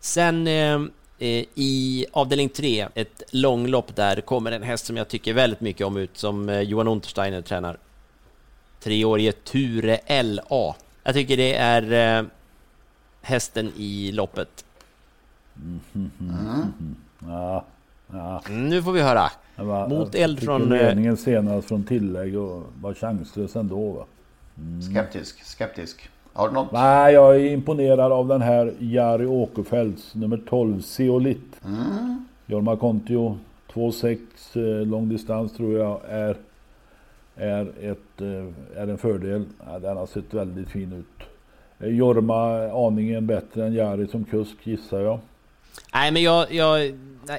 [0.00, 0.74] Sen eh,
[1.18, 5.86] eh, i avdelning 3, ett långlopp där, kommer en häst som jag tycker väldigt mycket
[5.86, 7.76] om ut, som eh, Johan Untersteiner tränar.
[8.80, 10.74] Treårige Ture LA.
[11.02, 12.24] Jag tycker det är eh,
[13.22, 14.64] hästen i loppet.
[17.20, 17.64] Ja,
[18.12, 18.42] ja.
[18.48, 19.30] Mm, nu får vi höra.
[19.60, 20.62] Var, Mot eld från...
[20.62, 24.04] ju ledningen senast från tillägg och var chanslös ändå va.
[24.58, 24.82] Mm.
[24.82, 26.08] Skeptisk, skeptisk.
[26.32, 26.72] Har du något?
[26.72, 31.64] Nej, jag är imponerad av den här Jari Åkerfeldts nummer 12, Zeolit.
[31.64, 32.24] Mm.
[32.46, 33.38] Jorma Kontio,
[33.72, 36.36] 2,6 eh, långdistans tror jag är,
[37.36, 39.44] är, ett, eh, är en fördel.
[39.66, 41.26] Ja, den har sett väldigt fin ut.
[41.78, 45.18] Eh, Jorma aningen bättre än Jari som kusk gissar jag.
[45.94, 46.92] Nej, men jag, jag,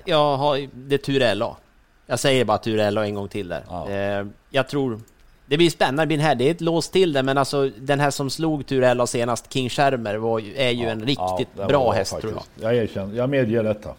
[0.05, 0.67] jag har...
[0.73, 1.57] Det tur LA.
[2.05, 3.63] Jag säger bara tur LA en gång till där.
[3.69, 3.89] Ja.
[3.89, 5.01] Eh, jag tror...
[5.45, 6.35] Det blir spännande, det blir en här.
[6.35, 9.53] Det är ett lås till det, men alltså den här som slog tur LA senast,
[9.53, 12.33] King Schermer, var, är ju en riktigt bra var häst faktiskt.
[12.33, 12.73] tror jag.
[12.73, 13.89] Jag erkänner, jag medger detta.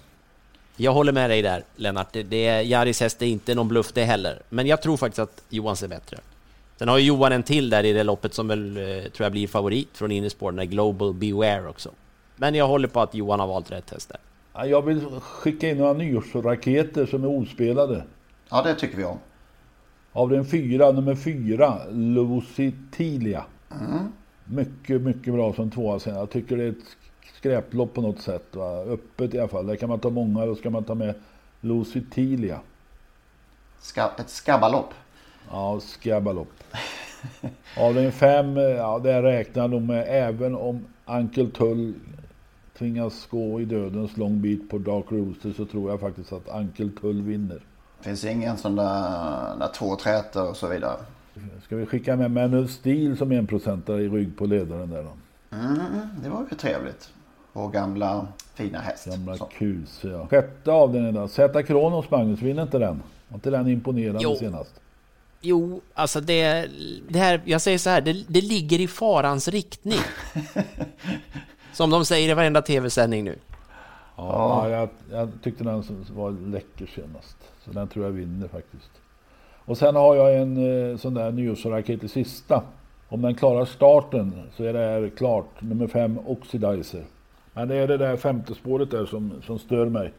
[0.77, 2.09] Jag håller med dig där, Lennart.
[2.13, 4.43] Det, det Jaris häst är inte någon bluff det heller.
[4.49, 6.19] Men jag tror faktiskt att Johans är bättre.
[6.79, 9.33] Sen har ju Johan en till där i det loppet som väl, eh, tror jag
[9.33, 11.91] blir favorit från Innerspår, den där Global Beware också.
[12.37, 14.19] Men jag håller på att Johan har valt rätt häst där.
[14.55, 18.05] Ja, Jag vill skicka in några nyårsraketer som är ospelade.
[18.51, 19.19] Ja, det tycker vi om.
[20.13, 23.45] Av den fyra, nummer fyra, Lusitilia.
[24.45, 26.15] Mycket, mycket bra som tvåa sen.
[26.15, 26.97] Jag tycker det är ett
[27.39, 28.57] skräplopp på något sätt.
[28.57, 28.83] Va?
[28.83, 29.67] Öppet i alla fall.
[29.67, 31.15] Där kan man ta många, då ska man ta med
[31.61, 32.61] Lusitilia.
[33.81, 34.95] Ska, ett skabbalopp.
[35.51, 36.53] Ja, skabbalopp.
[37.79, 41.95] Av den fem, ja det räknar nog med även om Ankel Tull
[42.83, 46.91] tvingas gå i dödens lång bit på Dark Rooster så tror jag faktiskt att Ankel
[47.01, 47.61] Tull vinner.
[48.01, 50.97] Finns ingen sån där, där två trätor och så vidare.
[51.65, 55.11] Ska vi skicka med Manuel Steel som enprocentare i rygg på ledaren där då?
[55.57, 55.79] Mm,
[56.23, 57.11] det var ju trevligt.
[57.53, 59.07] Vår gamla fina häst.
[59.07, 59.45] Gamla Så.
[59.45, 60.27] kus ja.
[60.27, 61.29] Sjätte avdelningen då.
[61.29, 63.03] Zäta Kronos Magnus, vinner inte den?
[63.29, 64.37] Var inte den imponerande Jo.
[64.37, 64.81] senast?
[65.41, 66.69] Jo, alltså det,
[67.09, 69.99] det här, jag säger så här, det, det ligger i farans riktning.
[71.73, 73.39] Som de säger i varenda tv-sändning nu.
[74.17, 77.37] Ja, Jag, jag tyckte den som var läcker senast.
[77.65, 78.91] Så den tror jag vinner faktiskt.
[79.65, 82.63] Och sen har jag en eh, sån där nyårsraket i sista.
[83.09, 85.61] Om den klarar starten så är det här klart.
[85.61, 87.05] Nummer fem Oxidizer.
[87.55, 90.13] Men det är det där femte spåret där som, som stör mig.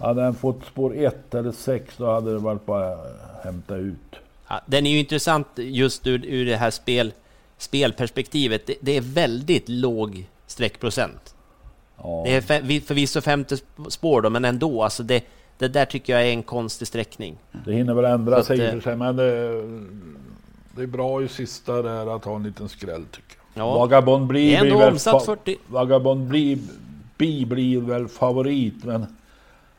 [0.00, 4.16] Hade den fått spår ett eller sex då hade det varit bara att hämta ut.
[4.48, 7.12] Ja, den är ju intressant just ur, ur det här spel,
[7.58, 8.66] spelperspektivet.
[8.66, 11.34] Det, det är väldigt låg streckprocent.
[11.96, 12.22] Ja.
[12.24, 13.56] Det är förvisso femte
[13.88, 14.82] spår då, men ändå.
[14.82, 15.24] Alltså det,
[15.58, 17.38] det där tycker jag är en konstig sträckning.
[17.64, 19.62] Det hinner väl ändra sig i och eh, för sig, men det,
[20.76, 23.66] det är bra i sista där att ha en liten skräll tycker jag.
[23.66, 23.74] Ja.
[23.74, 25.56] Vagabond ändå blir väl omsatt fa- 40.
[25.66, 26.58] Vagabond blir,
[27.16, 29.06] blir, blir väl favorit, men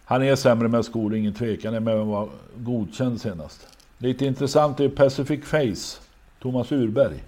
[0.05, 1.83] han är sämre med skor, ingen tvekan.
[1.83, 3.67] Med att vara godkänd senast.
[3.97, 6.01] Lite intressant är Pacific Face,
[6.41, 7.23] Thomas Urberg.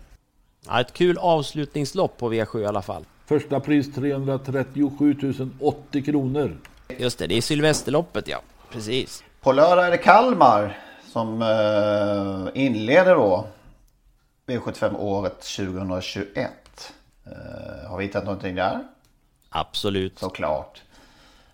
[0.67, 3.05] Ja, ett kul avslutningslopp på V7 i alla fall.
[3.29, 5.15] Första pris 337
[5.59, 6.57] 080 kronor.
[6.97, 8.41] Just det, det är Sylvesterloppet ja.
[8.71, 9.23] Precis.
[9.41, 10.77] På lördag är det Kalmar
[11.11, 13.47] som eh, inleder då
[14.47, 16.51] V75-året 2021.
[17.25, 18.79] Eh, har vi hittat någonting där?
[19.49, 20.19] Absolut.
[20.19, 20.81] Såklart.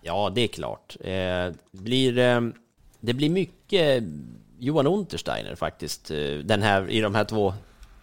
[0.00, 0.96] Ja, det är klart.
[1.00, 2.40] Eh, blir, eh,
[3.00, 4.02] det blir mycket
[4.58, 7.54] Johan Untersteiner faktiskt, eh, den här, i de här två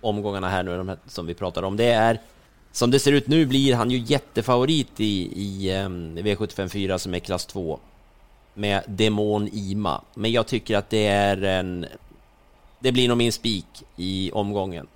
[0.01, 1.77] omgångarna här nu, de här, som vi pratar om.
[1.77, 2.19] Det är,
[2.73, 5.89] som det ser ut nu blir han ju jättefavorit i, i eh,
[6.23, 7.79] V754 som är klass 2
[8.53, 10.01] med Demon Ima.
[10.13, 11.85] Men jag tycker att det är en...
[12.79, 14.87] Det blir nog min spik i omgången.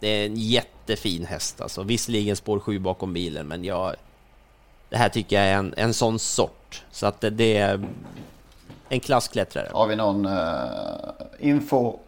[0.00, 1.82] Det är en jättefin häst alltså.
[1.82, 3.94] Visserligen spår 7 bakom bilen, men jag...
[4.88, 6.84] Det här tycker jag är en, en sån sort.
[6.90, 7.88] Så att det, det är
[8.88, 9.68] en klassklättrare.
[9.72, 10.42] Har vi någon uh,
[11.40, 11.98] info?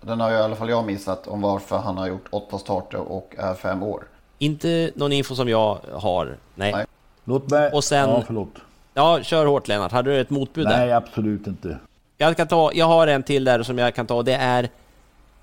[0.00, 2.98] Den har ju i alla fall jag missat om varför han har gjort åtta starter
[2.98, 4.04] och är fem år.
[4.38, 6.36] Inte någon info som jag har.
[6.54, 6.72] Nej.
[6.72, 6.86] Nej.
[7.24, 7.70] Låt mig...
[7.72, 8.54] Och sen- Ja, förlåt.
[8.94, 9.92] Ja, kör hårt Lennart.
[9.92, 10.78] Hade du ett motbud där?
[10.78, 11.78] Nej, absolut inte.
[12.18, 14.22] Jag, kan ta, jag har en till där som jag kan ta.
[14.22, 14.68] Det är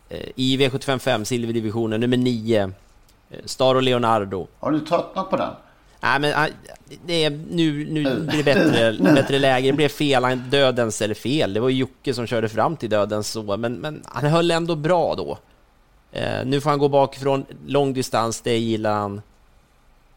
[0.09, 2.61] eh, i V755 silverdivisionen nummer 9.
[3.29, 4.47] Eh, Staro Leonardo.
[4.59, 5.49] Har du tröttnat på den?
[6.03, 6.47] Nej men ah,
[7.05, 9.67] det är, nu, nu blir det bättre, bättre läge.
[9.67, 11.53] Det blev fel, han dödens, eller fel.
[11.53, 15.15] Det var Jocke som körde fram till dödens så, men, men han höll ändå bra
[15.15, 15.37] då.
[16.11, 19.21] Eh, nu får han gå bakifrån lång distans, det gillar han.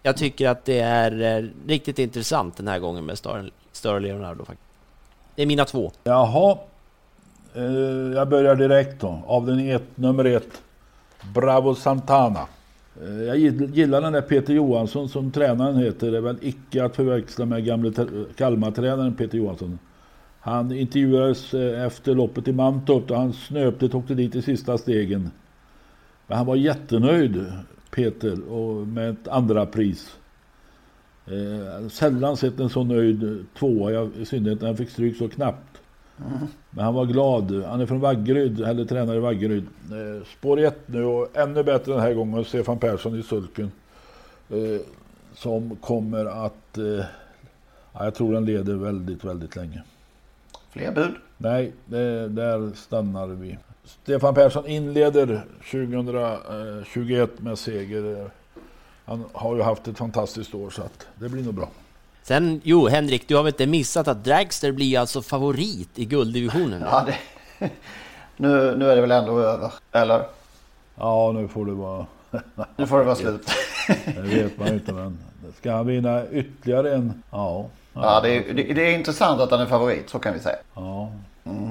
[0.03, 3.19] Jag tycker att det är eh, riktigt intressant den här gången med
[3.73, 4.69] Star, Leonardo faktiskt.
[5.35, 5.93] Det är mina två.
[6.05, 6.59] Jaha.
[7.55, 7.63] Eh,
[8.15, 9.23] jag börjar direkt då.
[9.27, 10.63] avdelning ett, nummer ett.
[11.35, 12.47] Bravo Santana.
[13.03, 16.11] Eh, jag gillar den där Peter Johansson som tränaren heter.
[16.11, 17.93] Det är väl icke att förväxla med gamle
[18.37, 19.79] Kalmar-tränaren Peter Johansson.
[20.41, 25.31] Han intervjuades eh, efter loppet i Mantorp och han snöpligt åkte dit i sista stegen.
[26.27, 27.53] Men han var jättenöjd,
[27.91, 30.17] Peter, och med ett andra pris.
[31.27, 35.29] Eh, sällan sett en så nöjd tvåa, jag- i synnerhet när han fick stryk så
[35.29, 35.81] knappt.
[36.27, 36.39] Mm.
[36.71, 37.65] Men han var glad.
[37.65, 39.65] Han är från Vaggeryd, eller tränar i Vaggeryd.
[39.91, 42.45] Eh, spår 1 nu och ännu bättre den här gången.
[42.45, 43.73] Stefan Persson i sulken.
[44.51, 44.81] Eh,
[45.35, 46.79] som kommer att...
[46.79, 46.85] Eh,
[47.93, 49.83] ja, jag tror den leder väldigt, väldigt länge.
[50.71, 51.15] Fler bud?
[51.39, 53.59] Nej, det, där stannar vi.
[53.85, 58.31] Stefan Persson inleder 2021 med seger.
[59.05, 61.69] Han har ju haft ett fantastiskt år så att det blir nog bra.
[62.23, 66.83] Sen, jo Henrik, du har väl inte missat att Dragster blir alltså favorit i gulddivisionen?
[66.83, 67.71] Ja, det...
[68.37, 70.27] nu, nu är det väl ändå över, eller?
[70.95, 72.07] Ja, nu får det vara...
[72.77, 73.51] Nu får det vara slut.
[74.07, 75.19] Det vet man ju inte men
[75.59, 77.23] ska han vinna ytterligare en...
[77.31, 77.67] Ja.
[77.93, 80.57] Ja, det är, det, det är intressant att han är favorit, så kan vi säga.
[80.75, 81.13] Ja.
[81.45, 81.71] Mm.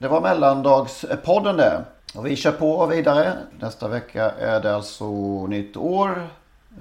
[0.00, 1.84] Det var mellandagspodden det.
[2.14, 3.32] Och vi kör på vidare.
[3.58, 5.06] Nästa vecka är det alltså
[5.46, 6.28] nytt år.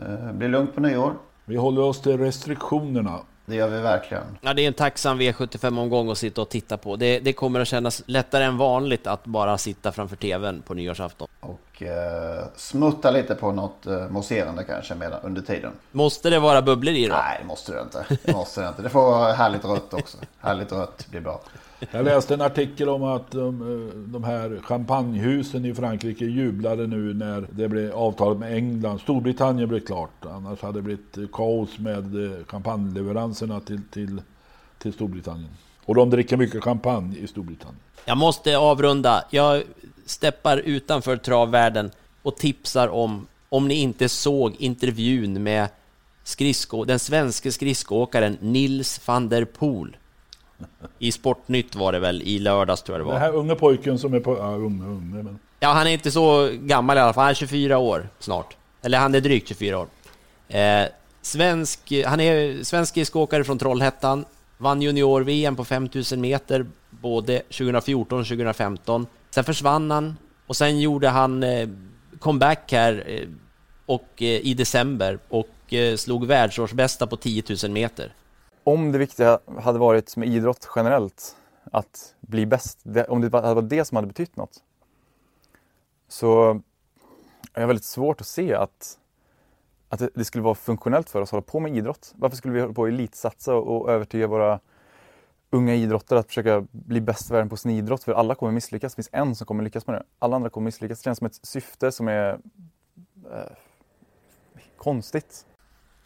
[0.02, 1.14] Eh, blir lugnt på nyår.
[1.46, 3.20] Vi håller oss till restriktionerna.
[3.46, 4.24] Det gör vi verkligen.
[4.42, 6.96] Ja, det är en tacksam V75-omgång att sitta och titta på.
[6.96, 11.28] Det, det kommer att kännas lättare än vanligt att bara sitta framför TVn på nyårsafton.
[11.40, 15.72] Och eh, smutta lite på något eh, mousserande kanske medan, under tiden.
[15.92, 17.14] Måste det vara bubblor i då?
[17.14, 18.06] Nej, det måste det inte.
[18.24, 18.82] Det måste det inte.
[18.82, 20.18] Det får vara härligt rött också.
[20.40, 21.42] Härligt rött blir bra.
[21.92, 27.48] Jag läste en artikel om att de, de här champagnehusen i Frankrike jublade nu när
[27.52, 29.00] det blev avtalet med England.
[29.00, 30.26] Storbritannien blev klart.
[30.26, 34.22] Annars hade det blivit eh, kaos med eh, champagneleveranserna till, till,
[34.78, 35.50] till Storbritannien.
[35.86, 37.80] Och de dricker mycket champagne i Storbritannien.
[38.06, 39.24] Jag måste avrunda.
[39.30, 39.64] Jag
[40.06, 45.68] steppar utanför travvärlden och tipsar om, om ni inte såg intervjun med
[46.24, 49.98] skridsko, den svenska skridskoåkaren Nils van der Poel.
[50.99, 53.28] I Sportnytt var det väl, i lördags tror jag det Den var.
[53.28, 54.38] här unge pojken som är på...
[54.38, 55.39] Ja, unge, unge, men...
[55.60, 57.22] Ja, han är inte så gammal i alla fall.
[57.24, 58.57] Han är 24 år snart.
[58.82, 59.88] Eller han är drygt 24 år.
[60.47, 60.84] Eh,
[61.22, 64.26] svensk, han är svensk skridskoåkare från Trollhättan.
[64.57, 69.07] Vann junior-VM på 5000 meter både 2014 och 2015.
[69.30, 71.70] Sen försvann han och sen gjorde han eh,
[72.20, 73.28] comeback här eh,
[73.86, 75.49] och, eh, i december och
[75.97, 78.14] slog världsårsbästa på 10 000 meter.
[78.64, 81.36] Om det viktiga hade varit med idrott generellt,
[81.72, 84.64] att bli bäst, om det hade varit det som hade betytt något,
[86.07, 86.62] så
[87.53, 88.99] är det väldigt svårt att se att,
[89.89, 92.14] att det, skulle vara funktionellt för oss att hålla på med idrott.
[92.16, 94.60] Varför skulle vi hålla på och elitsatsa och, och övertyga våra
[95.49, 98.03] unga idrottare att försöka bli bäst i världen på sin idrott?
[98.03, 98.93] För alla kommer misslyckas.
[98.93, 100.03] Det finns en som kommer lyckas med det.
[100.20, 100.99] Alla andra kommer misslyckas.
[100.99, 102.39] Det känns som ett syfte som är
[103.32, 103.51] eh,
[104.78, 105.45] konstigt.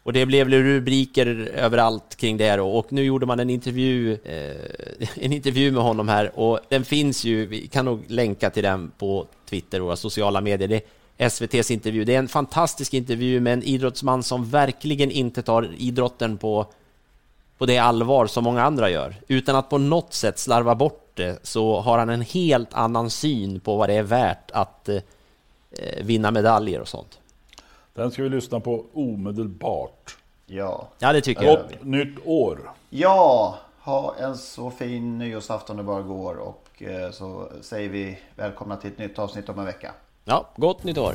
[0.04, 2.70] Och det blev rubriker överallt kring det då.
[2.70, 7.24] och nu gjorde man en intervju, eh, en intervju med honom här och den finns
[7.24, 10.68] ju, vi kan nog länka till den på Twitter och våra sociala medier.
[10.68, 12.04] Det är SVTs intervju.
[12.04, 16.66] Det är en fantastisk intervju med en idrottsman som verkligen inte tar idrotten på,
[17.58, 19.16] på det allvar som många andra gör.
[19.28, 23.60] Utan att på något sätt slarva bort det så har han en helt annan syn
[23.60, 25.02] på vad det är värt att eh,
[26.00, 27.18] vinna medaljer och sånt.
[27.94, 30.16] Den ska vi lyssna på omedelbart.
[30.46, 30.88] Ja.
[30.98, 31.56] Ja, det tycker jag.
[31.58, 32.70] Gott nytt år!
[32.90, 36.36] Ja, ha en så fin nyårsafton det bara går.
[36.36, 39.94] Och eh, så säger vi välkomna till ett nytt avsnitt om en vecka.
[40.24, 41.14] Ja, gott nytt år!